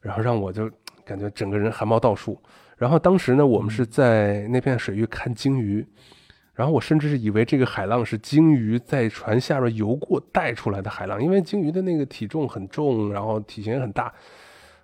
[0.00, 0.70] 然后让我就
[1.04, 2.40] 感觉整个人汗毛倒竖。
[2.76, 5.84] 然后当时呢，我们是在那片水域看鲸鱼。
[6.58, 14.12] 然后我甚至是以为这个海浪是鲸鱼在船下边游过带出来的海浪，因为鲸鱼的那个体重很重，然后体型也很大。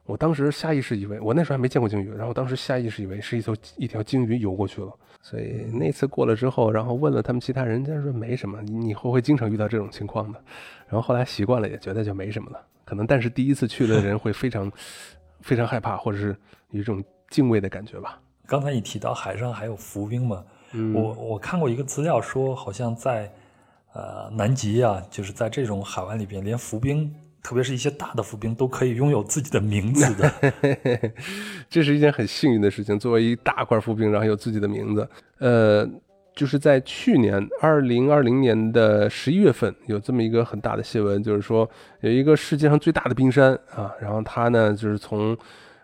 [0.05, 4.93] 我当时下意识以为，我那时候还没见过鲸鱼，然后当时下意识以为是一艘一条鲸鱼游过去了。
[5.21, 10.41] 所以那次过了之后，然后问了他们其他人，家说没什么，你以后会经常遇到这种情况的。
[10.87, 12.65] 然后后来习惯了，也觉得就没什么了。
[12.85, 14.71] 可能但是第一次去的人会非常
[15.41, 16.37] 非常害怕，或者是
[16.71, 18.21] 有一种敬畏的感觉吧。
[18.47, 20.45] 刚才你提到海上还有浮冰嘛？
[20.93, 23.33] 我我看过一个资料说，好像在
[23.93, 30.33] 呃南极啊，就是在这种海湾里边，连浮冰，特别是一些大的浮冰，都可以拥有自己的名字的。
[31.71, 32.99] 这是一件很幸运的事情。
[32.99, 35.09] 作为一大块浮冰，然后有自己的名字。
[35.39, 35.89] 呃，
[36.35, 41.69] 就是在去年二零二零年的十一月份，有这么一个很大的新闻，就是说
[42.01, 45.37] 有一个世界上最大的冰山啊，然后它呢就是从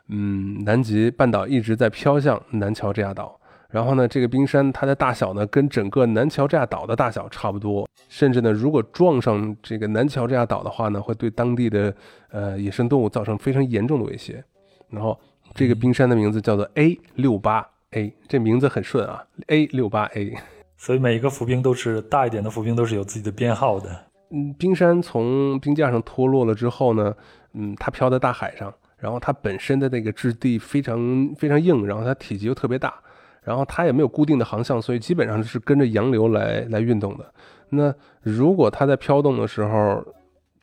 [0.08, 3.39] 嗯南极半岛一直在飘向南乔治亚岛。
[3.70, 11.94] 然后呢，这个冰山它的大小呢，跟整个南乔治亚岛的大小差不多，甚至呢，如果撞上这个南乔治亚岛的话呢，会对当地的
[12.30, 14.42] 呃野生动物造成非常严重的威胁。
[14.88, 15.18] 然后
[15.54, 20.36] 这个冰山的名字叫做 A 六八 A，这名字很顺啊，A 六八 A。
[20.76, 23.88] 所以每一个浮冰都是大一点的浮冰都是有自己的编号的。
[24.30, 27.14] 嗯，冰山从冰架上脱落了之后呢，
[27.52, 32.94] 嗯，它飘在大海上，然后它本身的那个质地非常非常硬，然后它体积又特别大，
[33.42, 37.34] 然后它也没有固定的航向，所以基本上是跟着洋流来来运动的。
[37.70, 40.04] 那如果它在飘动的时候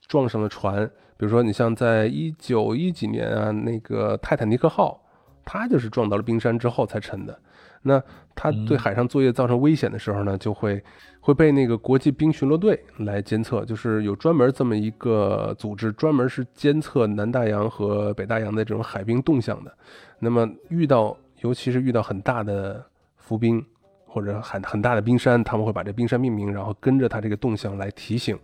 [0.07, 0.86] 撞上了船，
[1.17, 5.01] 比如说你像在一九一几年啊，那个泰坦尼克号，
[5.43, 7.38] 它就是撞到了冰山之后才沉的。
[7.84, 8.01] 那
[8.36, 10.84] 它对海上作业造成危险的时候呢，就会
[11.21, 19.71] 会被那个国际冰巡逻队来监测，就是有专门这么一个组织，专门是监测南大洋和北大洋的这种海冰动向的。
[20.19, 22.83] 那么遇到，尤其是遇到很大的
[23.17, 23.63] 浮冰
[24.05, 28.38] 或者很很大的冰山，他们会把这冰山命名，然后跟着它这个动向来提醒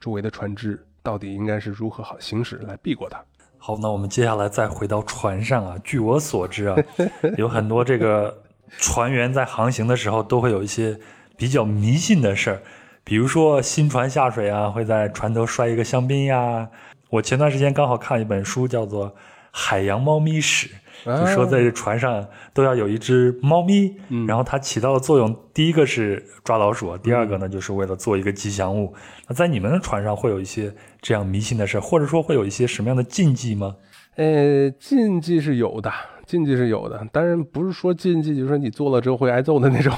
[0.00, 3.22] 周围的船只到底应该是如何好行驶来避过它。
[3.58, 5.76] 好，那我们接下来再回到船上啊。
[5.82, 6.76] 据我所知啊，
[7.36, 8.42] 有很多这个。
[8.78, 10.98] 船员在航行的时候都会有一些
[11.36, 12.60] 比较迷信的事儿，
[13.04, 16.68] 比如说新船下水啊，会在船头摔一个香槟呀。
[17.08, 19.10] 我前段时间刚好看了一本书，叫做
[19.52, 20.66] 《海洋猫咪史》，
[21.04, 28.94] 就说在这船上都要有一只猫咪，然后它起到的作用，第一个是抓老鼠，第二个呢就是为了做一个吉祥物。
[29.28, 33.76] 那在你们的船上会有一些这样迷信的事，或者说会有一些什么样的禁忌吗？
[34.16, 35.92] 呃，禁忌是有的。
[36.26, 39.94] 禁忌是有的，当然不是说禁忌，就是说你做了之后会挨揍的那种。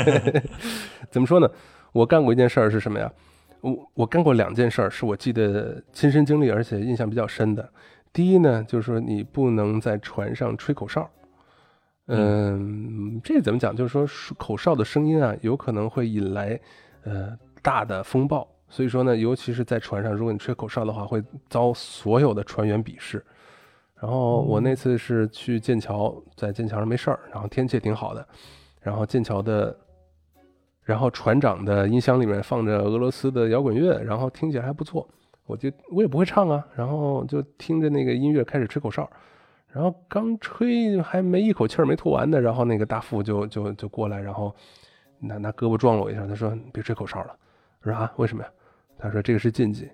[1.10, 1.46] 怎么说呢？
[1.92, 3.12] 我干过一件事儿是什么呀？
[3.60, 7.68] 我我干过两件事儿，是我记得亲身经历，而且印象比较深的。
[8.12, 11.08] 第一呢，就是说你不能在船上吹口哨。
[12.06, 13.74] 嗯，这怎么讲？
[13.74, 16.60] 就是说口哨的声音啊，有可能会引来
[17.04, 18.46] 呃大的风暴。
[18.68, 23.24] 所以说呢，尤其是在船上，如果你吹口哨的话，会遭所有的船员鄙视。
[23.94, 28.26] 然后我那次是去剑桥，在剑桥上没事儿，然后天气也挺好的，
[28.80, 29.78] 然后剑桥的，
[30.82, 35.08] 然后船长的音箱里面放着俄罗斯的摇滚乐，然后听起来还不错，
[35.46, 39.08] 我就我也不会唱啊，然后就听着那个音乐开始吹口哨，
[39.68, 44.54] 然后刚吹还没一口气儿没吐完呢，然后那个大副就就就过来，然后
[45.18, 47.36] 拿拿胳膊撞了我一下，他说别吹口哨了，
[47.82, 48.50] 我说啊为什么呀？
[48.98, 49.90] 他说这个是禁忌。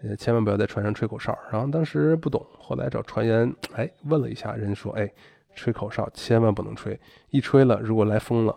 [0.00, 1.36] 呃，千万不要在船上吹口哨。
[1.50, 5.10] 然后当时不懂，后来找船员，哎，问了一下，人说，哎，
[5.56, 6.96] 吹口哨千万不能吹，
[7.30, 8.56] 一吹了，如果来风了，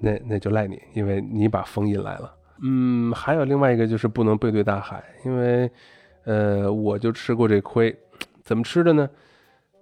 [0.00, 2.34] 那那就赖你，因为你把风引来了。
[2.62, 5.70] 嗯，还有另外一个就是不能背对大海，因为，
[6.24, 7.94] 呃，我就吃过这亏，
[8.42, 9.08] 怎么吃的呢？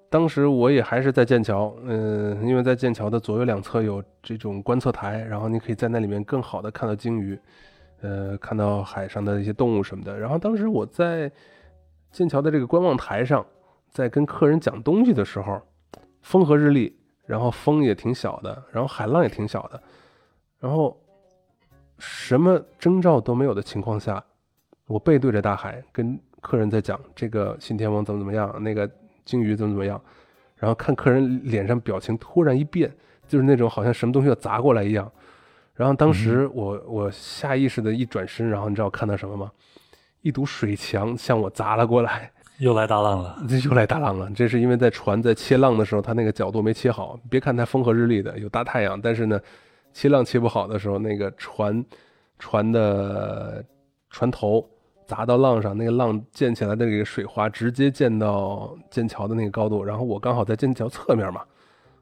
[0.08, 7.38] 当时我也还是在剑桥，嗯，因为在剑桥的左右两侧有这种观测台，然后你可以在那里面更好的看到鲸鱼。
[8.02, 10.18] 呃，看到海上的一些动物什么的。
[10.18, 11.30] 然后当时我在
[12.10, 13.44] 剑桥的这个观望台上，
[13.90, 15.60] 在跟客人讲东西的时候，
[16.22, 19.82] 风和日丽，然后风也挺小的，然后海浪也挺小的，
[20.58, 20.99] 然后
[22.00, 24.22] 什么征兆都没有的情况下，
[24.86, 28.90] 我背对着大海跟客人在讲这个信天翁怎么怎么样，那个
[29.24, 30.00] 鲸鱼怎么怎么样，
[30.56, 32.90] 然后看客人脸上表情突然一变，
[33.28, 35.10] 就是那种好像什么东西要砸过来一样。
[35.74, 39.50] 然后当时我我下意识的一转身，然后你知道我看到什么吗？
[40.22, 44.30] 一堵水墙向我砸了过来，又来大浪了，这 又来大浪了。
[44.34, 47.18] 这是因为在船在切浪的时候，它那个角度没切好。
[47.30, 49.40] 别看它风和日丽的，有大太阳，但是呢，
[49.92, 51.84] 切浪切不好的时候，那个船
[52.38, 53.64] 船的
[54.08, 54.68] 船头
[55.06, 61.42] 砸到浪上，那个浪溅起来的那个水花直接溅到剑桥的那个高度，然后我刚好在剑桥侧面嘛，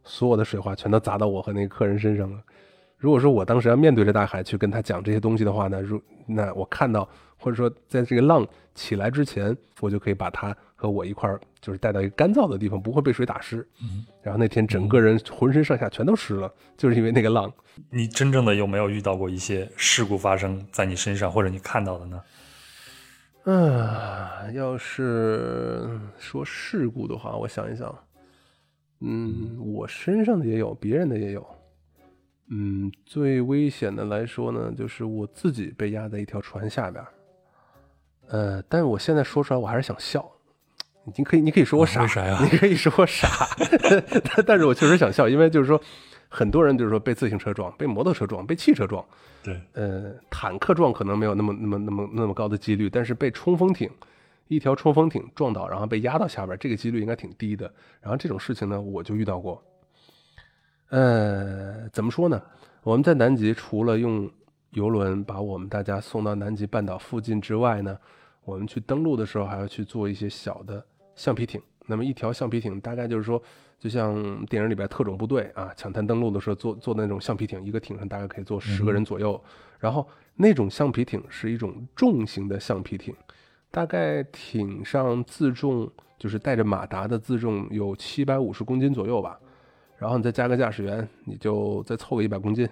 [0.05, 2.39] 所有的水花全都砸到我和那个客人身上了。
[2.97, 7.09] 如果说我当时要面对着大海去跟他讲这些东西的话呢，如那我看到
[7.39, 13.67] 或者说在这个浪起来之前，我就可以把他和我一块儿就是带到一个干燥的地方，不会被水打湿。
[13.83, 17.53] 嗯，然后那天整个人浑身上下全都湿了，就是因为那个浪。
[17.91, 22.23] 你真正的有没有遇到过一些事故发生在你身上，或者你看到的呢？
[23.47, 27.93] 嗯，要是说事故的话，我想一想，
[29.01, 31.45] 嗯，我身上的也有，别人的也有。
[32.51, 37.05] 嗯，最危险的来说呢，就是我自己被压在一条船下边
[38.29, 40.31] 呃，但是我现在说出来，我还是想笑。
[41.17, 42.03] 你可以，你可以说我傻？
[42.43, 43.29] 你可以说我傻，
[44.47, 45.81] 但是我确实想笑，因为就是说，
[46.29, 49.05] 很多人就是说被自行车撞、被摩托车撞、被汽车撞，
[49.43, 53.91] 对，呃，坦克撞可能没有那么、那么、那么、那么高的几率，但是被冲锋艇
[54.49, 57.71] 一条冲锋艇撞倒，然后被压到下边，这个几率应该挺低的。
[58.01, 59.63] 然后这种事情呢，我就遇到过。
[60.91, 62.41] 呃，怎么说呢？
[62.83, 64.31] 我们在南极除了用
[64.71, 67.99] 游轮把我们大家送到南极半岛附近之外呢，
[68.45, 70.83] 我们去登陆的时候还要去做一些小的
[71.19, 71.61] 橡皮艇。
[71.87, 73.43] 那么一条橡皮艇大概就是说，
[73.79, 79.43] 就像电影里边特种部队啊，抢滩登陆的时候坐坐那种橡皮艇，一个艇上大概可以坐十个人左右。
[79.79, 83.15] 然后那种橡皮艇是一种重型的橡皮艇，
[83.71, 89.39] 大概艇上自重就是带着马达的自重有七百五十公斤左右吧。
[89.97, 92.69] 然后你再加个驾驶员，你就再凑个一百公斤。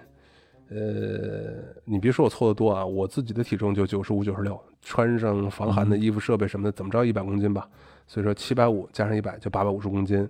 [0.69, 7.67] 呃，你别说我凑的多啊，我自己的体重就九十五、九十六，穿上防寒的衣服、设备什么的，怎么着一百公斤吧。
[8.07, 10.27] 所以说七百五加上一百就八百五十公斤。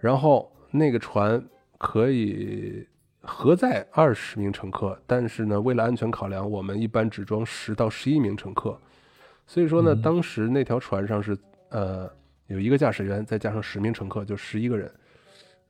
[0.00, 1.40] 然后那个船
[1.78, 2.86] 可以
[3.20, 8.76] 核载二十名乘客，但是呢，为了安全考量，我们一般只装十到十一名乘客。
[9.46, 12.10] 所以说呢，当时那条船上是呃
[12.48, 14.90] 有一个驾驶员，再加上十名乘客，就十一个人。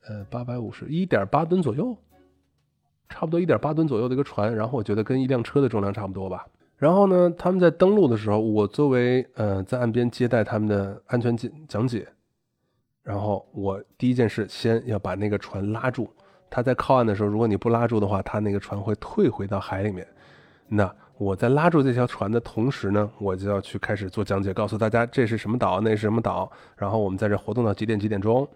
[0.07, 1.97] 呃，八百五十一点八吨左右。
[3.07, 6.45] 差不多一点八吨左右的一个船，然后我觉得跟一辆车的重量差不多吧。
[6.85, 12.07] 然后呢，他们在登陆的时候，我作为呃在岸边接待他们的安全讲讲解，
[13.03, 16.07] 然后我第一件事先要把那个船拉住。
[16.51, 20.07] 他在靠岸的时候，如果你不拉住的话，他那个船会退回到海里面。
[20.69, 28.47] 那我在拉住这条船的同时呢，我就要去开始做讲解，告诉大家这是什么岛，那是什么岛，然后我们在这活动到几点几点钟。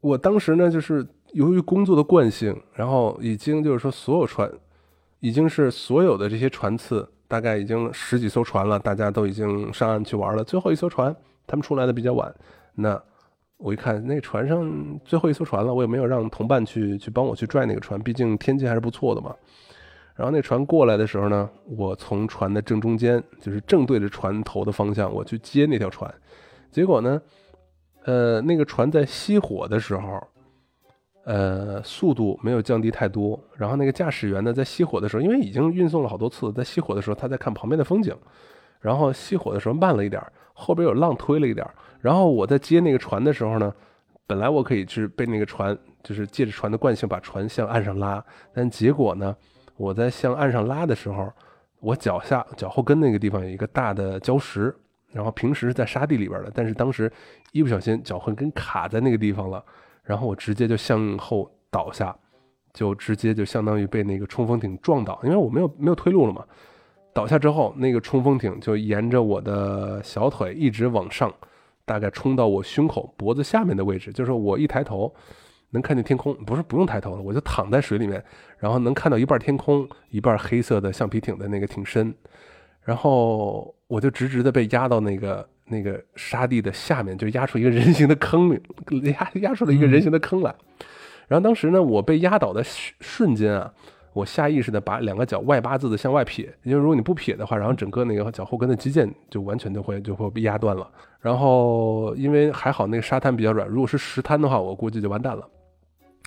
[0.00, 4.48] 我当时呢，就是由于工作的惯性，然后已经就是说所有船，
[5.18, 10.44] 已经是所有的这些船次，大概已经十几艘船了，大家都已经上岸去玩了。
[10.44, 11.14] 最后一艘船，
[11.46, 12.34] 他们出来的比较晚，
[12.74, 13.00] 那
[13.56, 19.34] 我一看那船上最后一艘船了，我也没有让同伴去去帮我去拽那个船，毕竟天气还是不错的嘛。
[20.14, 26.12] 然后那船过来的时候呢，我从船的正中间，就是正对着船头的方向，我去接那条船，
[26.70, 27.20] 结果呢。
[28.04, 30.24] 呃，那个船在熄火的时候，
[31.26, 33.38] 呃，速度没有降低太多。
[33.56, 38.16] 然后那个驾驶员呢，在熄火的时候，因为已经运送了好多次，在熄火的时候，他在看旁边的风景。
[38.80, 40.22] 然后熄火的时候慢了一点，
[40.54, 41.66] 后边有浪推了一点。
[42.00, 43.74] 然后我在接那个船的时候呢，
[44.24, 48.24] 本来我可以是被那个船，就是借着船的惯性把船向岸上拉。
[48.54, 49.34] 但结果呢，
[49.76, 51.28] 我在向岸上拉的时候，
[51.80, 54.72] 我脚下脚后跟那个地方有一个大的礁石。
[55.12, 57.10] 然后平时是在沙地里边的，但是当时
[57.52, 59.64] 一不小心脚后跟卡在那个地方了，
[60.06, 62.16] 然后我直接就向后倒下，
[62.72, 66.44] 就直接就相当于被那个冲锋艇撞倒，因为我没有没有退路了嘛。
[67.12, 71.32] 倒下之后，那个冲锋艇就沿着我的小腿一直往上，
[71.84, 75.12] 大概冲到我胸口脖子下面的位置，就是我一抬头
[75.70, 78.22] 能看见天空，不是不用抬头了，我就躺在水里面，
[78.58, 82.14] 然后能看到一半天空，一半黑色的橡皮艇的那个艇身。
[82.82, 88.58] 然后我就直直的被压到那个那个沙地的下面，就压出一个人形的坑，
[89.02, 90.54] 压压出了一个人形的坑来。
[91.28, 92.62] 然后当时呢，我被压倒的
[93.00, 93.72] 瞬间啊，
[94.12, 100.88] 我下意识的把两个脚外八字的向外撇，因为如果你不撇的话，然后整个那个脚后跟的肌腱就完全就会就会被压断了。
[101.20, 105.46] 然后因为还好那个沙滩比较软，如果是石滩的话，我估计就完蛋了。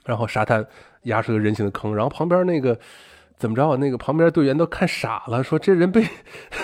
[0.06, 0.66] 然后沙滩
[1.03, 2.78] 压出个人形的坑，然后旁边那个。
[3.40, 3.78] 怎么着？
[3.78, 6.06] 那个旁边队员都看傻了，说这人被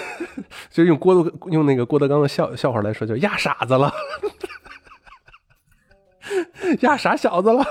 [0.69, 3.91] 就用郭德用那个郭德纲的笑笑话来说，就压傻子了，
[6.81, 7.65] 压傻小子了。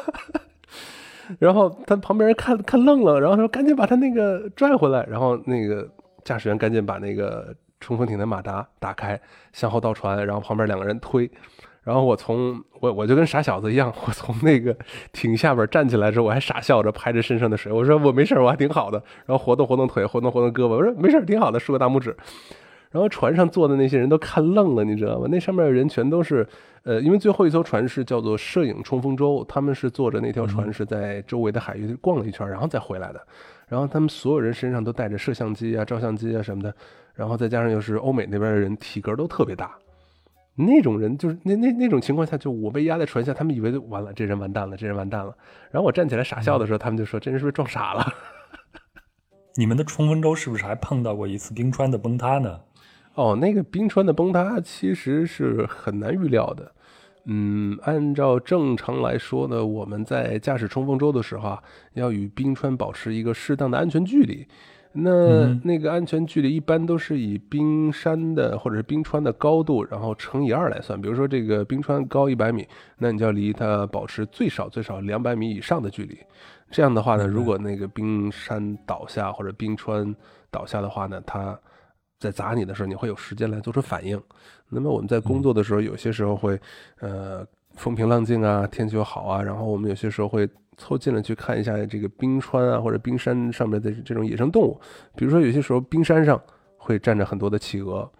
[1.38, 5.04] 然后他旁边人看看愣了，然后说赶紧把他那个拽回来。
[5.04, 5.86] 然后那个
[6.24, 9.20] 驾驶员赶紧把那个冲锋艇的马达打开，
[9.52, 11.30] 向后倒船，然后旁边两个人推。
[11.84, 14.74] 然后我从我我就跟傻小子一样，我从那个
[15.12, 18.96] 艇下边站起来之后，我还傻笑着拍着身上的水，我说我没事，我还挺好的。
[19.26, 22.16] 然后活动活动腿，活动活动胳膊，我说没事，挺好的，竖个大拇指。
[22.90, 25.26] 然后船上坐的那些人都看愣了，你知道吗？
[25.28, 26.46] 那上面的人全都是，
[26.84, 33.20] 呃，因为最后一艘船是叫做摄影冲锋舟，他们是坐着那条船是在周围的海域逛了一圈，然后再回来的。
[33.66, 36.72] 然后他们所有人身上都带着摄像机啊、照相机啊什么的，
[37.14, 39.74] 然后再加上又是欧美那边的人，体格都特别大。
[40.56, 45.36] 那种人就是那那那种情况下，就我被压在船下，他们以为完了，这人完蛋了，这人完蛋了。
[45.70, 48.06] 然后我站起来傻笑的时候，他们就说：“这人是不是撞傻了？”
[49.56, 52.60] 你们的冲锋舟是不是还碰到过一次冰川的崩塌呢？
[53.14, 56.72] 哦，那个冰川的崩塌其实是很难预料的。
[57.26, 61.62] 嗯，按照正常来说呢，我们在驾驶冲锋舟的时候啊，
[61.94, 64.46] 要与冰川保持一个适当的安全距离。
[64.96, 71.00] 那那个安全距离一般都是以冰山的或者是冰川的高度，然后乘以二来算。
[71.00, 72.64] 比如说这个冰川高一百米，
[72.96, 76.16] 那你就要离它保持最少最少两百米以上的距离。
[76.70, 80.14] 这样的话呢，如果那个冰山倒下或者冰川
[80.48, 81.58] 倒下的话呢，它
[82.20, 84.20] 在砸你的时候，你会有时间来做出反应。
[84.68, 86.56] 那么我们在工作的时候，有些时候会，
[87.00, 87.44] 呃，
[87.74, 90.48] 风平浪静啊，天气又好啊，然后我们有些时候会。
[90.76, 94.80] 凑近了去看一下这个冰川啊，或者冰山上面的这种野生动物，
[95.16, 96.40] 比如说有些时候冰山上
[96.76, 98.10] 会站着很多的企鹅，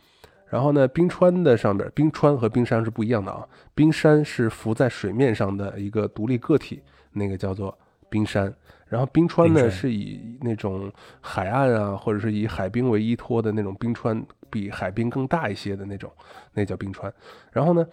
[0.48, 3.47] 然后呢，冰川的上边，冰川和冰山是不一样的啊。
[3.74, 6.81] 冰山是浮在水面上的一个独立个体，
[7.12, 7.76] 那个叫做
[8.09, 8.55] 冰山。
[8.86, 16.09] 然后冰川呢，是以那种海岸啊，或者是以海冰为依托的那种冰川，比海冰更大一些的那种，
[16.52, 17.12] 那叫冰川。
[17.51, 17.85] 然后呢，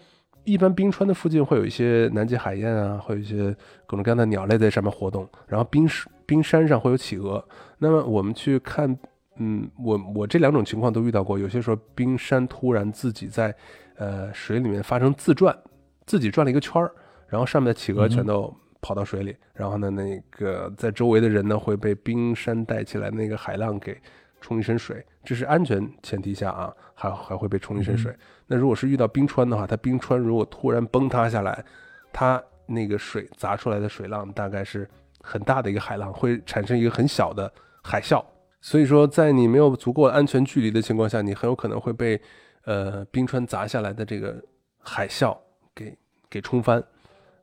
[0.44, 3.56] 一般冰川的附近会有一些南极海燕啊，会有一些
[3.86, 5.28] 各种各样的鸟类在上面活动。
[5.48, 5.88] 然后冰
[6.26, 7.44] 冰山上会有企鹅。
[7.78, 8.98] 那么我们去看。
[9.38, 11.40] 嗯，我我这两种情况都遇到过。
[11.40, 13.56] 有些时候冰山突然自己在，
[13.96, 15.58] 呃，水里面发生自转，
[16.06, 16.92] 自己转了一个圈儿，
[17.28, 24.00] 然后上面的企鹅全都跑到水里，然后呢，那个在周围的人呢会被冰山带起来那个海浪给
[24.42, 28.14] 冲一身水，这是安全前提下啊，还还会被冲一身水。
[28.52, 31.64] 那如果是遇到冰川的话，它冰川如果突然崩塌下来，
[32.12, 34.86] 它那个水砸出来的水浪大概是
[35.22, 37.50] 很大的一个海浪，会产生一个很小的
[37.82, 38.22] 海啸。
[38.60, 42.20] 所以说，在你没有足够安全距离的情况下，你很有可能会被，
[42.66, 44.36] 呃，冰川砸下来的这个
[44.80, 45.38] 海啸
[45.74, 45.98] 给
[46.30, 46.84] 给冲翻。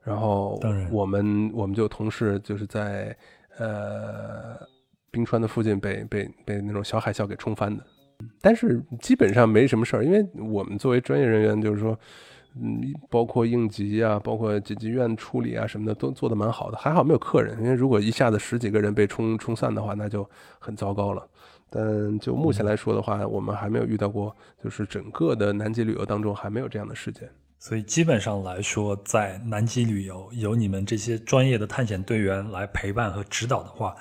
[0.03, 0.61] 然后，
[0.93, 3.17] 我们我们就同事就是在
[3.57, 4.59] 呃
[5.11, 7.83] 冰川的附近被被被那种小海啸给冲翻的。
[8.41, 11.99] 但是基本上没什么事儿，因为我们作为专业人员，就是说。
[12.61, 16.79] 嗯，包括应急啊，包括紧急院处理啊什么的，都做得蛮好的。
[16.79, 20.29] 还好没有客人，因为如果一下子十几个人被冲冲散的话，那就
[20.59, 21.25] 很糟糕了。
[21.71, 24.35] 但就目前来说的话，我们还没有遇到过，
[24.65, 27.29] 就是整个的南极旅游当中还没有这样的事件。
[27.61, 33.95] 所以基本上来说，在南极旅游有你们这些专业的探险队员来陪伴和指导的话，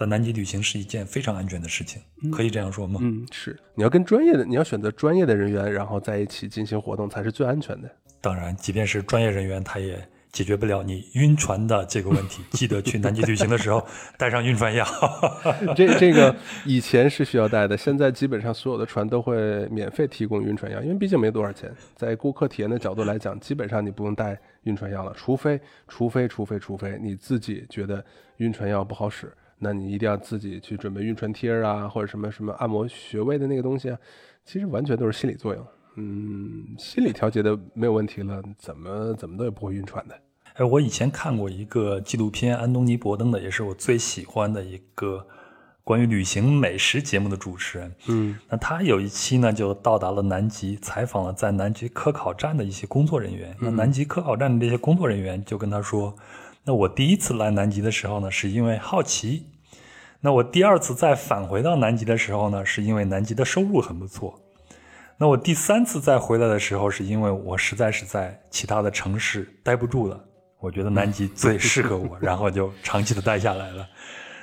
[0.00, 2.00] 在南极旅行是一件非常安全的事情，
[2.32, 3.00] 可以这样说吗？
[3.02, 3.54] 嗯，是。
[3.74, 7.90] 你要跟专业的，你要选择专业的人员，然后在一起进行活动，才是最安全的。
[8.18, 10.02] 当然，即便是专业人员，他也
[10.32, 12.42] 解决不了你晕船的这个问题。
[12.52, 13.86] 记得去南极旅行的时候
[14.16, 14.86] 带上晕船药。
[15.76, 21.70] 这这个以前是需要带的，现在基本上所有的船都会免费提供晕船药，因为毕竟没多少钱。
[21.94, 28.02] 在顾客体验的角度来讲，基本上你不用带晕船药了，除非除非除非除非你自己觉得
[28.38, 33.98] 晕船药不好使，那你一定要自己去准备晕船贴啊，或者什么什么按摩穴位的那个东西啊。
[34.44, 35.64] 其实完全都是心理作用。
[35.96, 40.18] 嗯，心理调节的没有问题了，怎么怎么都也不会晕船的。
[40.54, 45.24] 哎，我以前看过一个纪录片，安东尼·伯登的，也是我最喜欢的一个
[45.84, 47.94] 关于旅行美食节目的主持人。
[48.08, 53.54] 嗯，那他有一期呢，就到达了南极，采访了在南极科考站的一些工作人员。
[53.60, 56.14] 那南极科考站的这些工作人员就跟他说
[56.64, 59.44] ：“那我第一次来南极的时候呢，是因为好奇；
[60.20, 64.40] 那我第二次再返回到南极的时候呢，是因为南极的收入很不错。”
[65.16, 70.18] 那我第三次再回来的时候，是因为我实在是在其他的城市待不住了，
[70.58, 73.86] 我觉得南极 最适合我，然后就长期的待下来了。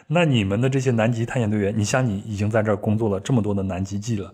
[0.05, 4.31] 那你们的这些南极探险队员，你像你已经在这儿工作了这么多的南极季了，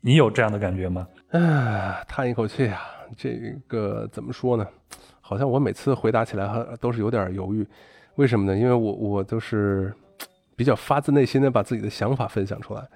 [0.00, 1.06] 你有这样的感觉吗？
[1.32, 2.80] 唉，叹一口气啊，
[3.16, 4.66] 这个怎么说呢？
[5.26, 7.66] 好像我每次回答起来还都是有点犹豫，
[8.16, 8.58] 为什么呢？
[8.58, 9.90] 因为我我都是
[10.54, 12.86] 比较发自内心的把自己的想法分享出来。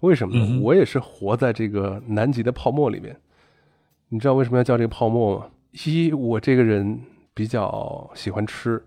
[0.00, 0.60] 为什么呢？
[0.60, 3.16] 我也是活在这个南极的泡沫里面。
[4.08, 5.46] 你知道为什么要叫这个泡沫吗？
[5.86, 7.00] 一，我这个人
[7.32, 8.82] 比较喜欢吃，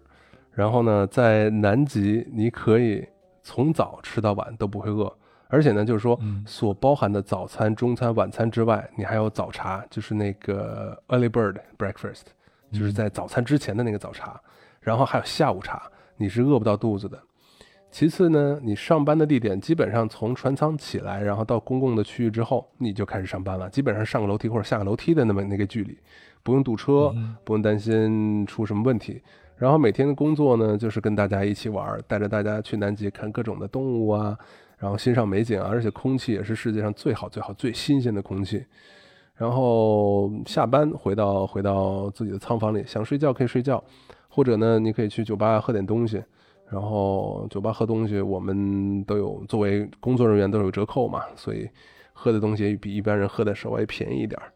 [0.51, 3.07] 然后呢，在南极你可以
[3.41, 5.09] 从早吃到晚都不会饿，
[5.47, 12.23] 而且呢，就是说所包含的早餐、中餐、晚餐之外，你还有早茶，就是那个 early bird breakfast，
[12.71, 14.39] 就是在早餐之前的那个早茶，
[14.79, 15.83] 然后还有下午茶，
[16.17, 17.21] 你是饿不到肚子的。
[17.89, 23.69] 其次呢，你上班的地点基本上从船舱起来，然后到公共的区域之后，你就开始上班了。
[23.69, 25.97] 基本上上个楼梯或者下个楼梯的那么那个距离，
[26.41, 29.21] 不用堵车，不用担心出什么问题。
[29.57, 34.37] 然后每天的工作呢，就是跟大家一起玩，带着大家去南极看各种的动物啊，
[34.77, 38.65] 然后欣赏美景啊，而且空气也是世界上最好最好最新鲜的空气。
[39.41, 43.83] 然后下班回到回到自己的仓房里，想睡觉可以睡觉，
[44.29, 46.23] 或者呢，你可以去酒吧喝点东西。
[46.69, 51.67] 然后酒吧喝东西，我们都有作为工作人员都有折扣嘛，所以
[52.13, 54.53] 喝的东西比一般人喝的稍微便宜一点儿。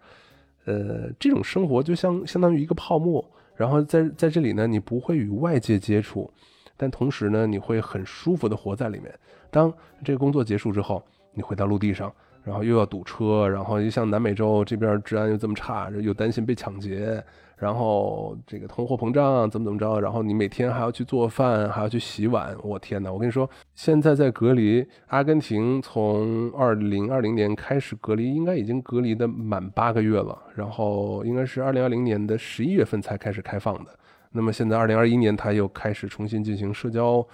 [0.65, 3.25] 呃，这种生活就像相当于一个泡沫，
[3.55, 6.31] 然后在在这里呢，你不会与外界接触，
[6.77, 9.11] 但同时呢，你会很舒服的活在里面。
[9.49, 11.03] 当这个工作结束之后，
[11.33, 12.13] 你回到陆地上，
[12.45, 17.21] 然后又要堵车，然后又像南美洲这边治安又这么差，又担心被抢劫。
[17.57, 19.99] 然后这个通货膨胀怎么怎么着？
[20.01, 22.53] 然后你每天还要去做饭，还要去洗碗。
[22.61, 23.11] 我天哪！
[23.11, 30.37] 我跟你说，现在在隔离，阿根廷从二零二零年开始隔离，应该已经隔离的满八个月了。
[30.53, 33.91] 然后应该是二零二零年的十一月份才开始开放的。
[34.31, 37.25] 那么现在二零二一年，他又开始重新进行社交，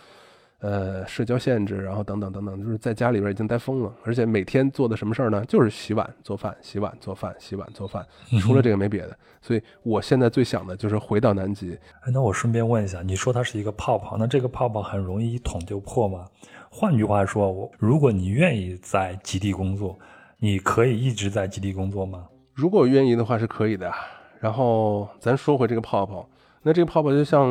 [0.61, 5.43] 呃，社交限制，然后等等等等，就是在家里边已经待疯了，而且每天做的什么事儿呢？
[5.45, 8.05] 就是洗碗、做饭、洗碗、做饭、洗碗、做饭，
[8.39, 9.17] 除了这个没别的。
[9.41, 11.75] 所以我现在最想的就是回到南极。
[12.01, 16.27] 哎，那我顺便问一下，你说它是一个泡泡，那这个泡泡很容易一捅就破吗？
[16.69, 19.97] 换句话说，我如果你愿意在极地工作，
[20.37, 22.27] 你可以一直在极地工作吗？
[22.53, 23.91] 如果愿意的话是可以的。
[24.39, 26.27] 然后咱说回这个泡泡。
[26.63, 27.47] 那这个泡泡就像，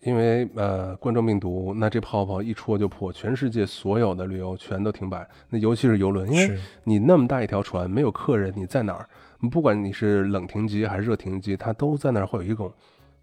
[0.00, 5.24] 因为呃冠状病毒，那这泡泡一戳就破，全世界所有的旅游全都停摆。
[5.48, 9.08] 那尤其是游轮，因为你那么大一条船，没有客人，你在哪儿？
[9.50, 12.72] 不管你是冷停机还是热停机，它都在那儿会有一种，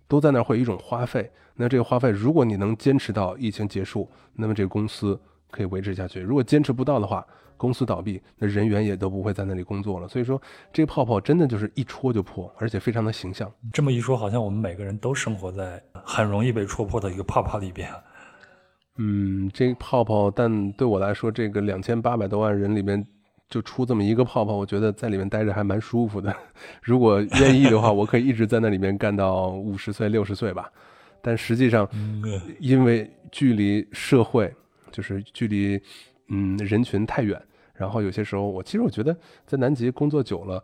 [0.07, 1.29] 都在那儿会有一种花费。
[1.55, 5.19] 那这个花费，如果你能坚持到疫情结束，那么这个公司
[5.55, 6.19] 可以维持下去。
[6.19, 7.25] 如果坚持不到的话，
[7.55, 10.07] 公司倒闭，那人员也都不会在那里工作了。
[10.09, 10.41] 所以说，
[10.73, 13.49] 这个泡泡真的就是一戳就破，而且非常的形象。
[13.71, 17.89] 这么一说，好像我们每个人都生活在很容易被戳破的一个泡泡里边。
[18.97, 23.01] 嗯，这个泡泡，但对我来说，这个两千八百多万人里面
[23.49, 26.35] 就出这么一个泡泡，我觉得在里面待着还蛮舒服的。
[26.83, 30.69] 如果愿意的话，我可以一直在那里面干到五十岁、六十岁吧。
[31.21, 31.89] 但实际上，
[32.59, 34.53] 因为距离社会，
[34.95, 35.81] 就是距离。
[36.27, 37.39] 嗯，人群太远，
[37.75, 39.15] 然后有些时候我其实我觉得
[39.45, 40.59] 在南极工作久了，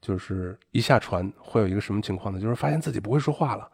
[0.00, 2.40] 就是一下船会有一个什么情况呢？
[2.40, 3.68] 就是发现自己不会说话了。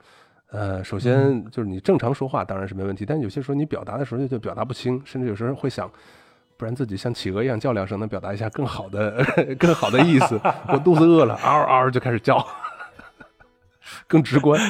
[0.51, 5.89] 呃，首先就是你正常说话当然是没问题，但有些时候你表达的时候就表达不清，甚至有时候会想，
[6.57, 9.25] 不然自己像企鹅一样叫两声，能表达一下更好的、
[9.61, 10.41] 更好的意思。
[10.67, 12.45] 我肚子饿了，嗷嗷就开始叫，
[14.09, 14.61] 更直观。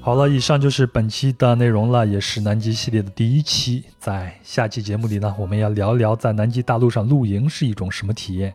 [0.00, 3.84] 好了，以上就是本期的内容了，也是南极系列的第一期。
[4.00, 8.52] 在下期节目里呢，我们要聊聊在南极大陆上露营是一种什么体验，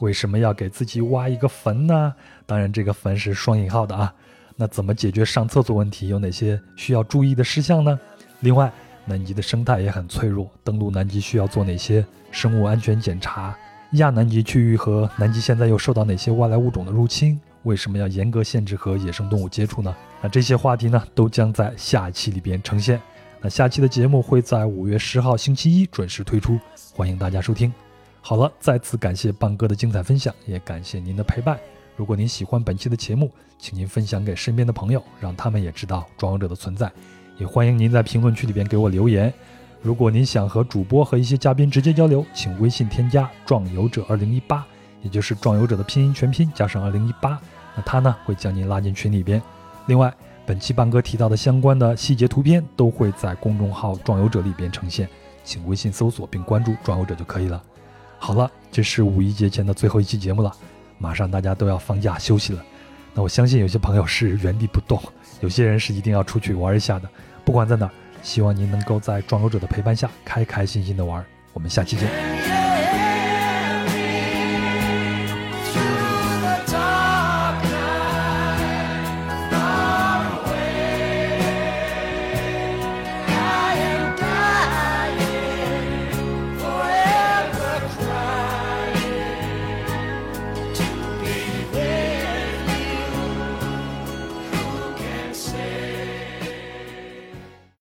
[0.00, 2.12] 为什么要给自己挖一个坟呢？
[2.46, 4.12] 当然，这个坟是双引号的啊。
[4.56, 6.08] 那怎么解决上厕所问题？
[6.08, 7.96] 有哪些需要注意的事项呢？
[8.40, 8.72] 另外，
[9.08, 13.56] 南极的生态也很脆弱，登陆南极需要做哪些生物安全检查？
[13.92, 17.40] 亚南极区域和南极现在又受到哪些外来物种的入侵？
[17.62, 19.94] 为什么要严格限制和野生动物接触呢？
[20.20, 23.00] 那这些话题呢，都将在下期里边呈现。
[23.40, 26.58] 那下期的节目会在五月十号星期一准时推出，
[26.92, 27.72] 欢迎大家收听。
[28.20, 31.58] 好了，再次感谢棒哥的精彩分享，也感谢您的陪伴。
[31.96, 36.92] 如果您喜欢本期的节目，请您分享给身边的朋友，让他们也知道壮游者的存在。
[37.38, 39.32] 也欢迎您在评论区里边给我留言。
[39.80, 44.66] 如果您想和主播和一些嘉宾直接交流，请微信添加“壮游者二零一八”，
[45.02, 47.40] 也就是“壮游者”的拼音全拼加上二零一八，
[47.76, 49.40] 那他呢会将您拉进群里边。
[49.86, 50.12] 另外，
[50.44, 55.08] 本期半哥提到的相关的细节图片都会在公众号“壮游者”里边呈现，
[55.44, 57.62] 请微信搜索并关注“壮游者”就可以了。
[58.18, 60.52] 好了，这是五一节前的最后一期节目了，
[60.98, 62.64] 马上大家都要放假休息了。
[63.14, 65.00] 那我相信有些朋友是原地不动，
[65.40, 67.08] 有些人是一定要出去玩一下的。
[67.48, 67.92] 不管在哪儿，
[68.22, 71.24] 希望您能够在壮游者的陪伴下开开心心的玩。
[71.54, 72.57] 我们下期见。